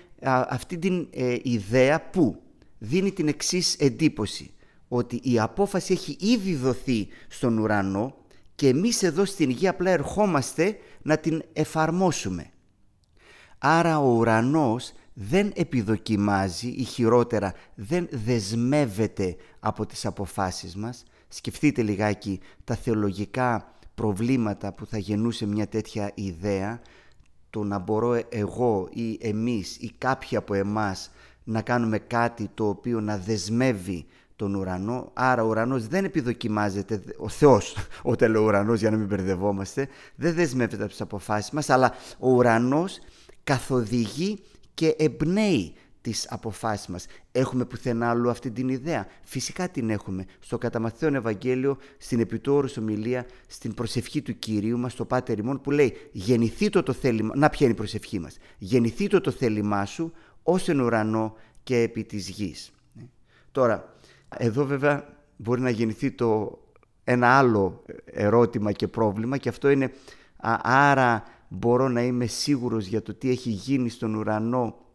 αυτή 0.49 0.79
την 0.79 1.09
ε, 1.11 1.37
ιδέα 1.43 2.01
που 2.11 2.41
δίνει 2.79 3.13
την 3.13 3.29
εξής 3.29 3.75
εντύπωση 3.75 4.51
ότι 4.89 5.21
η 5.23 5.41
απόφαση 5.41 5.93
έχει 5.93 6.17
ήδη 6.21 6.55
δοθεί 6.55 7.09
στον 7.29 7.59
ουρανό 7.59 8.15
και 8.55 8.69
εμείς 8.69 9.03
εδώ 9.03 9.25
στην 9.25 9.51
γη 9.51 9.69
απλά 9.69 9.91
ερχόμαστε 9.91 10.79
να 11.03 11.19
την 11.19 11.43
εφαρμόσουμε. 11.53 12.51
Άρα 13.59 13.99
ο 13.99 14.17
ουρανός 14.17 14.93
δεν 15.13 15.53
επιδοκιμάζει 15.55 16.69
ή 16.69 16.83
χειρότερα 16.83 17.53
δεν 17.75 18.09
δεσμεύεται 18.11 19.37
από 19.61 19.87
τις 19.87 20.07
αποφάσεις 20.07 20.77
μας. 20.77 21.05
Σκεφτείτε 21.29 21.83
λιγάκι 21.83 22.41
τα 22.65 22.75
θεολογικά 22.75 23.75
προβλήματα 23.95 24.73
που 24.73 24.87
θα 24.87 24.99
γεννούσε 24.99 25.47
μια 25.47 25.67
τέτοια 25.67 26.11
ιδέα 26.15 26.81
το 27.51 27.65
να 27.65 27.79
μπορώ 27.79 28.21
εγώ 28.29 28.89
ή 28.93 29.19
εμείς 29.21 29.77
ή 29.77 29.93
κάποιοι 29.99 30.37
από 30.37 30.55
εμάς 30.55 31.11
να 31.45 31.63
κάνουμε 31.63 31.99
κάτι 31.99 32.51
το 32.55 32.69
οποίο 32.69 33.01
να 33.01 33.19
δεσμεύει 33.19 34.07
τον 34.37 34.55
ουρανό. 34.55 35.11
Άρα 35.15 35.45
ο 35.45 35.49
ουρανός 35.49 35.87
δεν 35.87 36.05
επιδοκιμάζεται, 36.05 37.03
ο 37.19 37.29
Θεός 37.29 37.77
όταν 38.03 38.31
λέω 38.31 38.45
ουρανός 38.45 38.81
για 38.81 38.91
να 38.91 38.97
μην 38.97 39.07
μπερδευόμαστε, 39.07 39.89
δεν 40.15 40.35
δεσμεύεται 40.35 40.83
από 40.83 40.91
τις 40.91 41.01
αποφάσεις 41.01 41.51
μας, 41.51 41.71
αλλά 41.71 41.95
ο 42.19 42.31
ουρανός 42.31 42.99
καθοδηγεί 43.45 44.39
και 44.75 44.95
εμπνέει 44.99 45.75
τις 46.07 46.27
αποφάσεις 46.31 46.87
μας. 46.87 47.07
Έχουμε 47.33 47.65
πουθενά 47.65 48.11
άλλο 48.11 48.31
αυτή 48.31 48.51
την 48.51 48.69
ιδέα. 48.69 49.07
Φυσικά 49.23 49.69
την 49.69 49.91
έχουμε. 49.91 50.25
Στο 50.41 50.59
καταμαθαίον 50.59 51.15
Ευαγγέλιο, 51.15 51.77
στην 51.99 52.21
επιτόρους 52.21 52.77
ομιλία, 52.77 53.27
στην 53.47 53.75
προσευχή 53.75 54.23
του 54.23 54.39
Κυρίου 54.39 54.79
μας, 54.79 54.93
στο 54.93 55.05
Πάτερ 55.05 55.39
ημών, 55.39 55.61
που 55.61 55.71
λέει 55.71 55.97
«Γεννηθεί 56.13 56.69
το, 56.69 56.83
το 56.83 56.93
θέλημα...» 56.93 57.33
Να 57.37 57.51
ποια 57.51 57.67
είναι 57.67 57.75
η 57.75 57.79
προσευχή 57.79 58.19
μας. 58.19 58.37
«Γεννηθεί 58.59 59.07
το 59.07 59.21
το 59.21 59.31
θέλημά 59.31 59.85
σου, 59.85 60.13
ως 60.43 60.69
εν 60.69 60.81
ουρανό 60.81 61.37
και 61.63 61.77
επί 61.77 62.05
της 62.05 62.29
γης». 62.29 62.73
Ναι. 62.93 63.05
Τώρα, 63.53 63.95
εδώ 64.39 64.65
βέβαια 64.65 65.17
μπορεί 65.37 65.61
να 65.61 65.71
γεννηθεί 65.71 66.11
το 66.11 66.59
ένα 67.05 67.39
άλλο 67.39 67.83
ερώτημα 68.05 68.73
και 68.73 68.89
πρόβλημα 68.89 69.37
και 69.37 69.49
αυτό 69.49 69.71
είναι 69.71 69.93
άρα 70.63 71.23
μπορώ 71.49 71.89
να 71.89 72.03
είμαι 72.03 72.27
σίγουρος 72.27 72.87
για 72.87 73.03
το 73.03 73.15
τι 73.15 73.31
έχει 73.31 73.51
γίνει 73.51 73.89
στον 73.89 74.15
ουρανό 74.15 74.86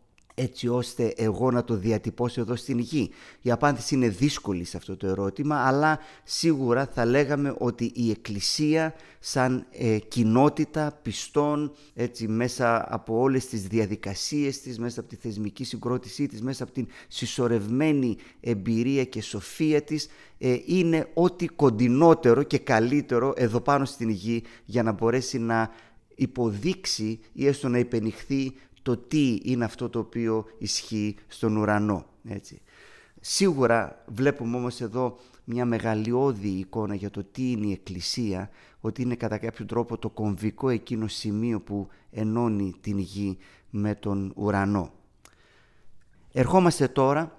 έτσι 0.42 0.68
ώστε 0.68 1.14
εγώ 1.18 1.52
να 1.52 1.64
το 1.64 1.76
διατυπώσω 1.76 2.42
εδώ 2.42 2.56
στην 2.56 2.80
γη. 2.80 3.10
Η 3.42 3.52
απάντηση 3.52 3.96
είναι 3.96 4.08
δύσκολη 4.08 4.64
σε 4.64 4.78
αυτό 4.78 4.98
το 4.98 5.08
ερώτημα, 5.08 5.56
αλλά 5.56 6.00
σίγουρα 6.24 6.86
θα 6.86 7.06
λέγαμε 7.06 7.56
ότι 7.58 7.92
η 7.96 8.10
Εκκλησία 8.10 8.94
σαν 9.20 9.66
ε, 9.72 9.98
κοινότητα 9.98 11.00
πιστών, 11.02 11.72
έτσι, 11.94 12.28
μέσα 12.28 12.94
από 12.94 13.20
όλες 13.20 13.46
τις 13.48 13.68
διαδικασίες 13.68 14.62
της, 14.62 14.80
μέσα 14.80 15.00
από 15.00 15.10
τη 15.10 15.16
θεσμική 15.16 15.64
συγκρότησή 15.64 16.28
της, 16.28 16.42
μέσα 16.42 16.64
από 16.64 16.72
την 16.72 16.88
συσσωρευμένη 17.08 18.18
εμπειρία 18.40 19.04
και 19.04 19.22
σοφία 19.22 19.82
της, 19.82 20.08
ε, 20.38 20.58
είναι 20.66 21.08
ό,τι 21.14 21.48
κοντινότερο 21.48 22.44
και 22.44 22.58
καλύτερο 22.58 23.34
εδώ 23.36 23.62
πάνω 23.62 23.86
στην 23.86 24.10
γη 24.10 24.44
για 24.66 24.84
να 24.84 24.92
μπορέσει 24.92 25.40
να 25.40 25.72
υποδείξει 26.16 27.20
ή 27.34 27.48
έστω 27.48 27.70
να 27.70 27.78
υπενηχθεί 27.78 28.54
το 28.82 28.98
τι 28.98 29.40
είναι 29.44 29.66
αυτό 29.66 29.90
το 29.90 30.00
οποίο 30.00 30.46
ισχύει 30.58 31.16
στον 31.28 31.56
ουρανό. 31.58 32.06
Έτσι. 32.24 32.62
Σίγουρα 33.20 34.04
βλέπουμε 34.08 34.58
όμως 34.58 34.82
εδώ 34.82 35.18
μια 35.44 35.66
μεγαλειώδη 35.66 36.48
εικόνα 36.48 36.96
για 36.96 37.10
το 37.10 37.24
τι 37.24 37.52
είναι 37.52 37.66
η 37.66 37.72
Εκκλησία, 37.72 38.50
ότι 38.80 39.02
είναι 39.02 39.16
κατά 39.16 39.38
κάποιο 39.38 39.66
τρόπο 39.66 39.98
το 39.98 40.10
κομβικό 40.10 40.70
εκείνο 40.70 41.08
σημείο 41.08 41.62
που 41.62 41.88
ενώνει 42.12 42.76
την 42.82 42.98
γη 42.98 43.38
με 43.70 43.96
τον 43.96 44.34
ουρανό. 44.36 44.92
Ερχόμαστε 46.32 46.88
τώρα 46.88 47.36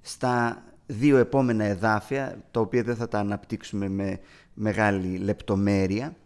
στα 0.00 0.64
δύο 0.86 1.16
επόμενα 1.16 1.64
εδάφια, 1.64 2.44
τα 2.50 2.60
οποία 2.60 2.82
δεν 2.82 2.96
θα 2.96 3.08
τα 3.08 3.18
αναπτύξουμε 3.18 3.88
με 3.88 4.20
μεγάλη 4.54 5.16
λεπτομέρεια. 5.16 6.16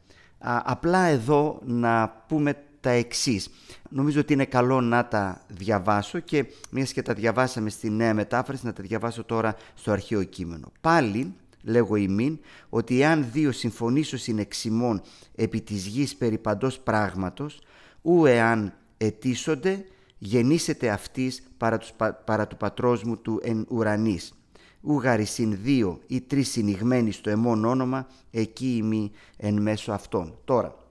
απλά 0.65 1.05
εδώ 1.05 1.61
να 1.65 2.25
πούμε 2.29 2.65
τα 2.85 2.91
εξής. 2.91 3.51
Νομίζω 3.91 4.21
ότι 4.21 4.33
είναι 4.33 4.45
καλό 4.45 4.81
να 4.81 5.07
τα 5.07 5.43
διαβάσω 5.49 6.19
και 6.19 6.47
μιας 6.71 6.93
και 6.93 7.03
τα 7.03 7.15
διαβάσαμε 7.15 7.71
στη 7.71 7.91
νέα 7.91 8.15
μετάφραση 8.15 8.67
να 8.67 8.73
τα 8.73 8.83
διαβάσω 8.83 9.25
τώρα 9.25 9.57
στο 9.75 9.91
αρχαίο 9.91 10.23
κείμενο. 10.25 10.73
Πάλι 10.81 11.35
λέγω 11.63 11.97
ημίν, 11.97 12.39
ότι 12.69 13.01
εάν 13.01 13.27
δύο 13.33 13.53
συμφωνήσω 13.53 14.17
συνεξιμών 14.17 15.03
επί 15.35 15.61
της 15.61 15.87
γης 15.87 16.17
περί 16.17 16.39
παντός 16.39 16.79
πράγματος, 16.79 17.61
ου 18.03 18.27
εάν 18.27 18.75
ετήσονται, 18.97 19.85
γεννήσετε 20.19 20.91
αυτής 20.91 21.43
παρά, 21.57 21.79
τους, 21.79 21.93
παρά 22.25 22.47
του 22.47 22.57
πατρός 22.57 23.03
μου 23.03 23.17
του 23.17 23.41
εν 23.43 23.67
ουρανής. 23.69 24.35
Ουγαρισιν 24.81 25.59
δύο 25.63 26.01
ή 26.07 26.21
τρεις 26.21 26.51
συνηγμένοι 26.51 27.13
στο 27.13 27.31
εμόν 27.31 27.65
όνομα, 27.65 28.07
εκεί 28.31 28.77
ημί 28.77 29.11
εν 29.37 29.63
μέσω 29.63 29.93
αυτών. 29.93 30.39
Τώρα, 30.45 30.84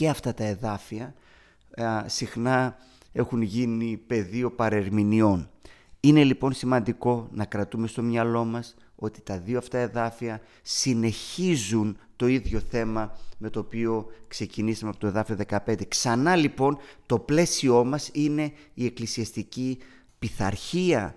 και 0.00 0.08
αυτά 0.08 0.34
τα 0.34 0.44
εδάφια 0.44 1.14
συχνά 2.06 2.76
έχουν 3.12 3.42
γίνει 3.42 4.02
πεδίο 4.06 4.50
παρερμηνιών. 4.50 5.50
Είναι 6.00 6.24
λοιπόν 6.24 6.52
σημαντικό 6.52 7.28
να 7.32 7.44
κρατούμε 7.44 7.86
στο 7.86 8.02
μυαλό 8.02 8.44
μας 8.44 8.74
ότι 8.94 9.20
τα 9.20 9.38
δύο 9.38 9.58
αυτά 9.58 9.78
εδάφια 9.78 10.40
συνεχίζουν 10.62 11.98
το 12.16 12.26
ίδιο 12.26 12.60
θέμα 12.60 13.18
με 13.38 13.50
το 13.50 13.60
οποίο 13.60 14.06
ξεκινήσαμε 14.28 14.90
από 14.90 15.00
το 15.00 15.06
εδάφιο 15.06 15.36
15. 15.66 15.86
Ξανά 15.88 16.36
λοιπόν 16.36 16.78
το 17.06 17.18
πλαίσιό 17.18 17.84
μας 17.84 18.10
είναι 18.12 18.52
η 18.74 18.84
εκκλησιαστική 18.84 19.78
πειθαρχία, 20.18 21.14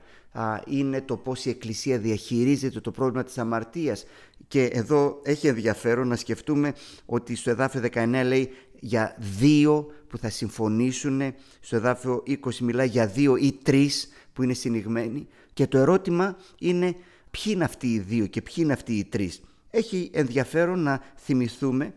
είναι 0.67 1.01
το 1.01 1.17
πώς 1.17 1.45
η 1.45 1.49
Εκκλησία 1.49 1.97
διαχειρίζεται 1.97 2.79
το 2.79 2.91
πρόβλημα 2.91 3.23
της 3.23 3.37
αμαρτίας 3.37 4.05
και 4.47 4.63
εδώ 4.63 5.19
έχει 5.23 5.47
ενδιαφέρον 5.47 6.07
να 6.07 6.15
σκεφτούμε 6.15 6.73
ότι 7.05 7.35
στο 7.35 7.49
εδάφιο 7.49 7.81
19 7.93 8.21
λέει 8.25 8.49
για 8.85 9.15
δύο 9.39 9.87
που 10.07 10.17
θα 10.17 10.29
συμφωνήσουν, 10.29 11.21
στο 11.59 11.75
εδάφιο 11.75 12.23
20 12.27 12.55
μιλάει 12.61 12.87
για 12.87 13.07
δύο 13.07 13.35
ή 13.35 13.59
τρεις 13.63 14.09
που 14.33 14.43
είναι 14.43 14.53
συνηγμένοι 14.53 15.27
και 15.53 15.67
το 15.67 15.77
ερώτημα 15.77 16.37
είναι 16.59 16.95
ποιοι 17.31 17.43
είναι 17.55 17.63
αυτοί 17.63 17.87
οι 17.87 17.99
δύο 17.99 18.25
και 18.25 18.41
ποιοι 18.41 18.55
είναι 18.57 18.73
αυτοί 18.73 18.93
οι 18.93 19.03
τρεις. 19.05 19.41
Έχει 19.69 20.09
ενδιαφέρον 20.13 20.79
να 20.79 21.01
θυμηθούμε 21.15 21.93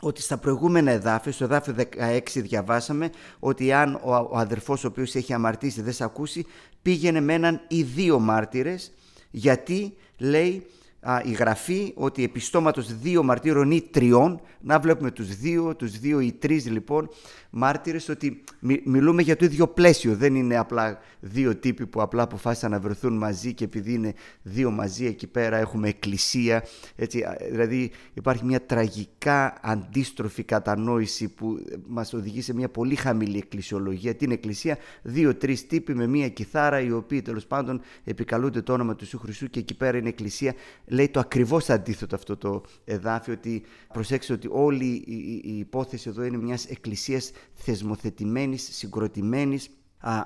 ότι 0.00 0.22
στα 0.22 0.38
προηγούμενα 0.38 0.90
εδάφια, 0.90 1.32
στο 1.32 1.44
εδάφιο 1.44 1.74
16 1.96 2.20
διαβάσαμε 2.34 3.10
ότι 3.38 3.72
αν 3.72 3.94
ο, 3.94 4.14
ο 4.14 4.36
αδερφός 4.38 4.84
ο 4.84 4.86
οποίος 4.86 5.14
έχει 5.14 5.32
αμαρτήσει 5.32 5.82
δεν 5.82 5.92
σε 5.92 6.04
ακούσει 6.04 6.46
πήγαινε 6.82 7.20
με 7.20 7.34
έναν 7.34 7.60
ή 7.68 7.82
δύο 7.82 8.18
μάρτυρες 8.18 8.92
γιατί 9.30 9.94
λέει 10.18 10.66
α, 11.00 11.22
η 11.24 11.32
γραφή 11.32 11.92
ότι 11.96 12.24
επιστόματος 12.24 12.98
δύο 12.98 13.22
μαρτύρων 13.22 13.70
ή 13.70 13.80
τριών, 13.80 14.40
να 14.60 14.78
βλέπουμε 14.78 15.10
τους 15.10 15.36
δύο, 15.36 15.74
τους 15.76 15.98
δύο 15.98 16.20
ή 16.20 16.32
τρεις 16.32 16.70
λοιπόν 16.70 17.08
μάρτυρες 17.50 18.08
ότι 18.08 18.44
μιλούμε 18.84 19.22
για 19.22 19.36
το 19.36 19.44
ίδιο 19.44 19.68
πλαίσιο, 19.68 20.16
δεν 20.16 20.34
είναι 20.34 20.56
απλά 20.56 20.98
δύο 21.20 21.56
τύποι 21.56 21.86
που 21.86 22.02
απλά 22.02 22.22
αποφάσισαν 22.22 22.70
να 22.70 22.80
βρεθούν 22.80 23.16
μαζί 23.16 23.54
και 23.54 23.64
επειδή 23.64 23.92
είναι 23.92 24.14
δύο 24.42 24.70
μαζί 24.70 25.06
εκεί 25.06 25.26
πέρα 25.26 25.56
έχουμε 25.56 25.88
εκκλησία, 25.88 26.64
έτσι, 26.96 27.24
δηλαδή 27.50 27.90
υπάρχει 28.14 28.44
μια 28.44 28.66
τραγικά 28.66 29.58
αντίστροφη 29.62 30.42
κατανόηση 30.42 31.28
που 31.28 31.64
μας 31.86 32.12
οδηγεί 32.12 32.42
σε 32.42 32.54
μια 32.54 32.68
πολύ 32.68 32.94
χαμηλή 32.94 33.36
εκκλησιολογία, 33.38 34.14
την 34.14 34.30
εκκλησία, 34.30 34.78
δύο-τρεις 35.02 35.66
τύποι 35.66 35.94
με 35.94 36.06
μια 36.06 36.28
κιθάρα 36.28 36.80
οι 36.80 36.92
οποίοι 36.92 37.22
τέλος 37.22 37.46
πάντων 37.46 37.80
επικαλούνται 38.04 38.62
το 38.62 38.72
όνομα 38.72 38.92
του 38.92 39.04
Ιησού 39.04 39.18
Χριστού 39.18 39.50
και 39.50 39.58
εκεί 39.58 39.76
πέρα 39.76 39.98
είναι 39.98 40.08
εκκλησία. 40.08 40.54
Λέει 40.86 41.08
το 41.08 41.20
ακριβώς 41.20 41.70
αντίθετο 41.70 42.14
αυτό 42.14 42.36
το 42.36 42.62
εδάφιο 42.84 43.32
ότι 43.32 43.62
προσέξτε 43.92 44.32
ότι 44.32 44.48
όλη 44.50 44.84
η, 45.44 45.58
υπόθεση 45.58 46.08
εδώ 46.08 46.24
είναι 46.24 46.36
μιας 46.36 46.66
εκκλησίας 46.66 47.30
θεσμοθετημένης, 47.52 48.68
συγκροτημένης 48.72 49.70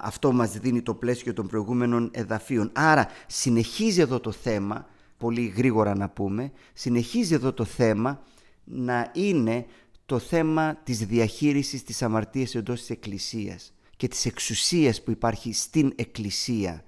αυτό 0.00 0.33
μας 0.33 0.59
δίνει 0.59 0.83
το 0.83 0.94
πλαίσιο 0.94 1.33
των 1.33 1.46
προηγούμενων 1.46 2.11
εδαφίων. 2.12 2.70
Άρα 2.74 3.09
συνεχίζει 3.27 4.00
εδώ 4.00 4.20
το 4.20 4.33
θέμα, 4.33 4.87
πολύ 5.18 5.46
γρήγορα 5.46 5.96
να 5.96 6.09
πούμε, 6.09 6.53
συνεχίζει 6.72 7.35
εδώ 7.35 7.53
το 7.53 7.64
θέμα 7.64 8.22
να 8.64 9.11
είναι 9.14 9.66
το 10.07 10.18
θέμα 10.18 10.74
της 10.74 11.07
διαχείρισης 11.07 11.83
της 11.83 12.03
αμαρτίας 12.03 12.55
εντός 12.55 12.81
της 12.81 12.90
Εκκλησίας 12.90 13.72
και 13.96 14.09
της 14.09 14.27
εξουσίας 14.27 15.03
που 15.03 15.11
υπάρχει 15.11 15.53
στην 15.53 15.92
Εκκλησία 15.96 16.85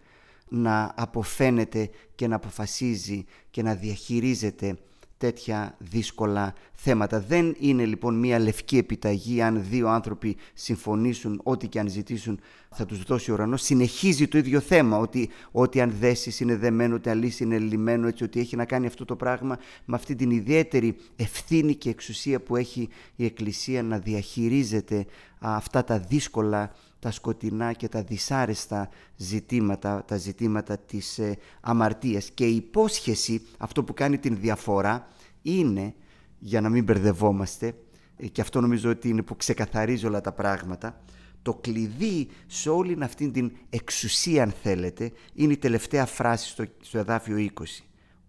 να 0.49 0.95
αποφαίνεται 0.97 1.91
και 2.15 2.27
να 2.27 2.37
αποφασίζει 2.37 3.25
και 3.51 3.63
να 3.63 3.75
διαχειρίζεται 3.75 4.79
τέτοια 5.19 5.75
δύσκολα 5.79 6.55
θέματα. 6.73 7.21
Δεν 7.21 7.57
είναι 7.59 7.85
λοιπόν 7.85 8.19
μία 8.19 8.39
λευκή 8.39 8.77
επιταγή 8.77 9.43
αν 9.43 9.65
δύο 9.69 9.89
άνθρωποι 9.89 10.37
συμφωνήσουν 10.55 11.41
ό,τι 11.45 11.69
και 11.69 11.79
αν 11.79 11.89
ζητήσουν 11.89 12.41
θα 12.71 12.87
τους 12.87 13.03
δώσει 13.03 13.31
ο 13.31 13.35
ουρανός. 13.35 13.63
Συνεχίζει 13.63 14.29
το 14.29 14.39
ίδιο 14.39 14.61
θέμα 14.61 14.99
ότι, 14.99 15.29
ότι 15.51 15.81
αν 15.81 15.95
δέσεις 16.01 16.41
είναι 16.41 16.57
δεμένο, 16.57 16.95
ότι 16.95 17.11
αν 17.11 17.19
λύσεις 17.19 17.41
είναι 17.41 17.59
λυμένο 17.59 18.09
έτσι 18.09 18.25
ότι 18.25 18.41
έχει 18.41 18.57
να 18.57 18.65
κάνει 18.65 18.87
αυτό 18.87 19.05
το 19.05 19.17
πράγμα 19.17 19.59
με 19.85 19.97
αυτή 19.97 20.15
την 20.15 20.31
ιδιαίτερη 20.31 20.97
ευθύνη 21.17 21.75
και 21.75 21.91
εξουσία 21.91 22.41
που 22.41 22.57
έχει 22.57 22.89
η 23.17 23.25
Εκκλησία 23.25 23.83
να 23.83 23.99
διαχειρίζεται 23.99 25.07
αυτά 25.39 25.85
τα 25.85 25.99
δύσκολα 25.99 26.75
τα 26.99 27.11
σκοτεινά 27.11 27.73
και 27.73 27.89
τα 27.89 28.03
δυσάρεστα 28.03 28.89
ζητήματα, 29.17 30.05
τα 30.05 30.17
ζητήματα 30.17 30.79
της 30.79 31.19
ε, 31.19 31.39
αμαρτίας. 31.61 32.31
Και 32.31 32.47
η 32.47 32.57
υπόσχεση, 32.57 33.47
αυτό 33.59 33.85
που 33.85 33.95
κάνει 33.95 34.19
την 34.19 34.37
διαφορά, 34.41 35.09
είναι, 35.43 35.95
για 36.39 36.61
να 36.61 36.69
μην 36.69 36.85
μπερδευόμαστε, 36.85 37.75
ε, 38.17 38.27
και 38.27 38.41
αυτό 38.41 38.61
νομίζω 38.61 38.91
ότι 38.91 39.09
είναι 39.09 39.23
που 39.23 39.37
ξεκαθαρίζει 39.37 40.07
όλα 40.07 40.21
τα 40.21 40.33
πράγματα, 40.33 41.01
το 41.43 41.55
κλειδί 41.55 42.29
σε 42.47 42.71
όλη 42.71 42.99
αυτή 43.03 43.31
την 43.31 43.53
εξουσία, 43.71 44.43
αν 44.43 44.51
θέλετε, 44.63 45.13
είναι 45.35 45.53
η 45.53 45.57
τελευταία 45.57 46.07
φράση 46.07 46.49
στο, 46.49 46.65
στο 46.81 46.99
εδάφιο 46.99 47.51
20, 47.61 47.63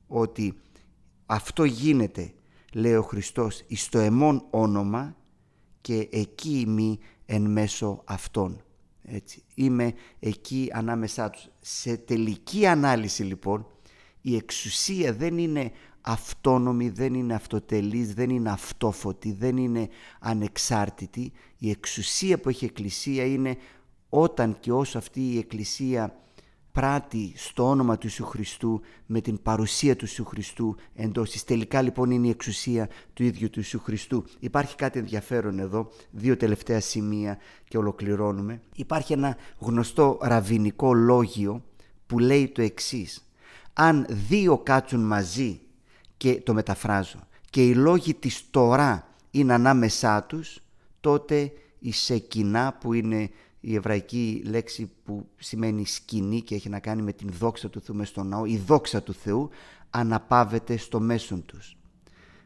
ότι 0.08 0.54
αυτό 1.26 1.64
γίνεται, 1.64 2.34
λέει 2.74 2.96
ο 2.96 3.02
Χριστός, 3.02 3.64
εις 3.68 3.90
το 3.90 4.00
εμόν 4.00 4.46
όνομα 4.50 5.16
και 5.82 6.08
εκεί 6.12 6.66
μη 6.68 7.00
εν 7.30 7.42
μέσω 7.42 8.02
αυτών. 8.06 8.62
Έτσι. 9.04 9.44
Είμαι 9.56 9.94
εκεί 10.20 10.70
ανάμεσά 10.74 11.30
τους. 11.30 11.48
Σε 11.60 11.98
τελική 11.98 12.66
ανάλυση 12.66 13.24
λοιπόν 13.24 13.66
η 14.22 14.36
εξουσία 14.36 15.14
δεν 15.14 15.38
είναι 15.38 15.72
αυτόνομη, 16.02 16.90
δεν 16.90 17.14
είναι 17.14 17.34
αυτοτελής, 17.34 18.14
δεν 18.14 18.30
είναι 18.30 18.50
αυτόφωτη, 18.50 19.32
δεν 19.32 19.58
είναι 19.58 19.90
ανεξάρτητη. 20.20 21.32
Η 21.58 21.70
εξουσία 21.70 22.40
που 22.40 22.50
έχει 22.50 22.66
η 22.66 22.68
Εκκλησία 22.68 23.26
είναι 23.26 23.58
όταν 24.10 24.58
και 24.60 24.72
όσο 24.72 24.98
αυτή 24.98 25.34
η 25.34 25.38
Εκκλησία 25.38 26.16
πράττει 26.78 27.34
στο 27.36 27.70
όνομα 27.70 27.98
του 27.98 28.08
Ιησού 28.08 28.26
Χριστού 28.26 28.82
με 29.06 29.22
την 29.22 29.42
παρουσία 29.42 29.96
του 29.96 30.06
Ιησού 30.06 30.26
Χριστού 30.26 30.76
εντός 30.96 31.32
της. 31.32 31.44
Τελικά 31.44 31.82
λοιπόν 31.82 32.12
είναι 32.12 32.28
η 32.28 32.30
εξουσία 32.30 32.90
του 33.14 33.24
ίδιου 33.24 33.50
του 33.50 33.60
Ιησού 33.60 33.80
Χριστού. 33.80 34.26
Υπάρχει 34.40 34.76
κάτι 34.76 35.00
ενδιαφέρον 35.00 35.60
εδώ, 35.60 35.90
δύο 36.12 36.38
τελευταία 36.38 36.80
σημεία 36.80 37.38
και 37.68 37.78
ολοκληρώνουμε. 37.78 38.62
Υπάρχει 38.76 39.14
ένα 39.14 39.38
γνωστό 39.60 40.18
ραβινικό 40.22 40.94
λόγιο 40.94 41.64
που 42.08 42.20
λέει 42.20 42.48
το 42.48 42.62
εξής. 42.62 43.28
Αν 43.74 44.06
δύο 44.10 44.58
κάτσουν 44.58 45.00
μαζί 45.00 45.60
και 46.18 46.42
το 46.42 46.54
μεταφράζω 46.54 47.20
και 47.50 47.66
οι 47.66 47.74
λόγοι 47.74 48.14
της 48.14 48.44
τώρα 48.52 49.08
είναι 49.32 49.54
ανάμεσά 49.54 50.24
τους 50.24 50.60
τότε 51.00 51.52
η 51.80 51.92
σεκινά 51.92 52.78
που 52.80 52.94
είναι 52.94 53.30
η 53.60 53.76
εβραϊκή 53.76 54.42
λέξη 54.46 54.92
που 55.04 55.30
σημαίνει 55.38 55.86
σκηνή 55.86 56.42
και 56.42 56.56
έχει 56.56 56.70
να 56.70 56.80
κάνει 56.80 57.02
με 57.02 57.14
την 57.14 57.30
δόξα 57.32 57.70
του 57.70 57.82
Θεού 57.82 57.96
μες 57.96 58.08
στον 58.08 58.28
ναό, 58.28 58.46
η 58.46 58.58
δόξα 58.58 59.04
του 59.04 59.14
Θεού 59.14 59.50
αναπάβεται 59.90 60.78
στο 60.78 61.00
μέσον 61.00 61.46
τους. 61.46 61.78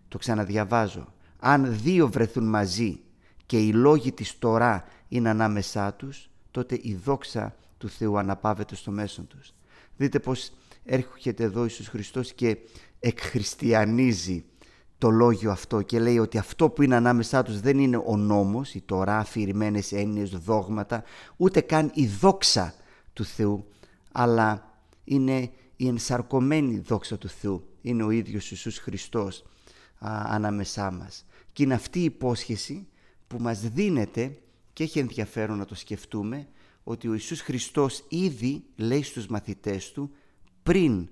Το 0.07 0.17
ξαναδιαβάζω. 0.17 1.13
Αν 1.39 1.77
δύο 1.81 2.09
βρεθούν 2.09 2.49
μαζί 2.49 2.99
και 3.45 3.59
οι 3.59 3.73
λόγοι 3.73 4.11
της 4.11 4.39
τώρα 4.39 4.83
είναι 5.07 5.29
ανάμεσά 5.29 5.93
τους, 5.93 6.29
τότε 6.51 6.79
η 6.81 6.95
δόξα 6.95 7.55
του 7.77 7.89
Θεού 7.89 8.17
αναπάβεται 8.17 8.75
στο 8.75 8.91
μέσον 8.91 9.27
τους. 9.27 9.53
Δείτε 9.97 10.19
πως 10.19 10.51
έρχεται 10.83 11.43
εδώ 11.43 11.63
Ιησούς 11.63 11.87
Χριστός 11.87 12.33
και 12.33 12.57
εκχριστιανίζει 12.99 14.45
το 15.01 15.09
λόγιο 15.09 15.51
αυτό 15.51 15.81
και 15.81 15.99
λέει 15.99 16.17
ότι 16.17 16.37
αυτό 16.37 16.69
που 16.69 16.81
είναι 16.81 16.95
ανάμεσά 16.95 17.43
τους 17.43 17.59
δεν 17.59 17.79
είναι 17.79 18.01
ο 18.05 18.17
νόμος, 18.17 18.73
οι 18.73 18.81
τώρα 18.81 19.17
αφηρημένες 19.17 19.91
έννοιες, 19.91 20.29
δόγματα, 20.29 21.03
ούτε 21.37 21.61
καν 21.61 21.91
η 21.93 22.07
δόξα 22.07 22.73
του 23.13 23.23
Θεού, 23.23 23.67
αλλά 24.11 24.75
είναι 25.03 25.51
η 25.75 25.87
ενσαρκωμένη 25.87 26.79
δόξα 26.79 27.17
του 27.17 27.29
Θεού. 27.29 27.63
Είναι 27.81 28.03
ο 28.03 28.09
ίδιος 28.09 28.51
Ιησούς 28.51 28.77
Χριστός 28.77 29.43
α, 29.99 30.21
ανάμεσά 30.25 30.91
μας. 30.91 31.25
Και 31.53 31.63
είναι 31.63 31.73
αυτή 31.73 31.99
η 31.99 32.03
υπόσχεση 32.03 32.87
που 33.27 33.37
μας 33.39 33.59
δίνεται 33.59 34.37
και 34.73 34.83
έχει 34.83 34.99
ενδιαφέρον 34.99 35.57
να 35.57 35.65
το 35.65 35.75
σκεφτούμε 35.75 36.47
ότι 36.83 37.07
ο 37.07 37.13
Ιησούς 37.13 37.41
Χριστός 37.41 38.05
ήδη 38.07 38.63
λέει 38.75 39.03
στους 39.03 39.27
μαθητές 39.27 39.91
του 39.91 40.11
πριν 40.63 41.09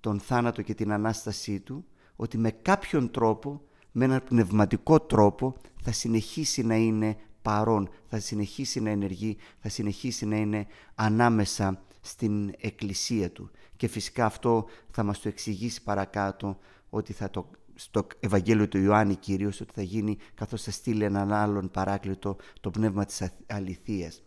τον 0.00 0.20
θάνατο 0.20 0.62
και 0.62 0.74
την 0.74 0.92
Ανάστασή 0.92 1.60
του 1.60 1.84
ότι 2.20 2.38
με 2.38 2.50
κάποιον 2.50 3.10
τρόπο, 3.10 3.62
με 3.92 4.04
έναν 4.04 4.24
πνευματικό 4.24 5.00
τρόπο 5.00 5.56
θα 5.82 5.92
συνεχίσει 5.92 6.62
να 6.62 6.76
είναι 6.76 7.16
παρόν, 7.42 7.88
θα 8.08 8.20
συνεχίσει 8.20 8.80
να 8.80 8.90
ενεργεί, 8.90 9.36
θα 9.58 9.68
συνεχίσει 9.68 10.26
να 10.26 10.36
είναι 10.36 10.66
ανάμεσα 10.94 11.82
στην 12.00 12.54
εκκλησία 12.60 13.30
του. 13.30 13.50
Και 13.76 13.88
φυσικά 13.88 14.24
αυτό 14.24 14.66
θα 14.90 15.02
μας 15.02 15.20
το 15.20 15.28
εξηγήσει 15.28 15.82
παρακάτω 15.82 16.58
ότι 16.90 17.12
θα 17.12 17.30
το 17.30 17.50
στο 17.74 18.06
Ευαγγέλιο 18.20 18.68
του 18.68 18.78
Ιωάννη 18.78 19.14
κυρίως 19.14 19.60
ότι 19.60 19.72
θα 19.74 19.82
γίνει 19.82 20.16
καθώς 20.34 20.62
θα 20.62 20.70
στείλει 20.70 21.04
έναν 21.04 21.32
άλλον 21.32 21.70
παράκλητο 21.70 22.36
το 22.60 22.70
πνεύμα 22.70 23.04
της 23.04 23.30
αληθείας. 23.46 24.22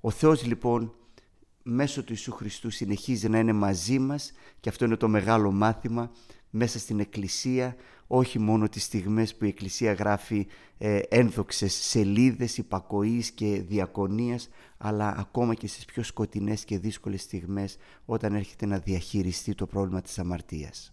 Ο 0.00 0.10
Θεός 0.10 0.44
λοιπόν 0.44 0.94
μέσω 1.62 2.00
του 2.02 2.12
Ιησού 2.12 2.32
Χριστού 2.32 2.70
συνεχίζει 2.70 3.28
να 3.28 3.38
είναι 3.38 3.52
μαζί 3.52 3.98
μας 3.98 4.32
και 4.60 4.68
αυτό 4.68 4.84
είναι 4.84 4.96
το 4.96 5.08
μεγάλο 5.08 5.50
μάθημα 5.50 6.10
μέσα 6.50 6.78
στην 6.78 7.00
Εκκλησία 7.00 7.76
όχι 8.06 8.38
μόνο 8.38 8.68
τις 8.68 8.82
στιγμές 8.82 9.34
που 9.34 9.44
η 9.44 9.48
Εκκλησία 9.48 9.92
γράφει 9.92 10.46
ε, 10.78 10.98
ένδοξες 11.08 11.72
σελίδες 11.72 12.58
υπακοής 12.58 13.30
και 13.30 13.64
διακονίας 13.68 14.48
αλλά 14.78 15.14
ακόμα 15.18 15.54
και 15.54 15.66
στις 15.66 15.84
πιο 15.84 16.02
σκοτεινές 16.02 16.64
και 16.64 16.78
δύσκολες 16.78 17.22
στιγμές 17.22 17.76
όταν 18.04 18.34
έρχεται 18.34 18.66
να 18.66 18.78
διαχειριστεί 18.78 19.54
το 19.54 19.66
πρόβλημα 19.66 20.00
της 20.00 20.18
αμαρτίας. 20.18 20.92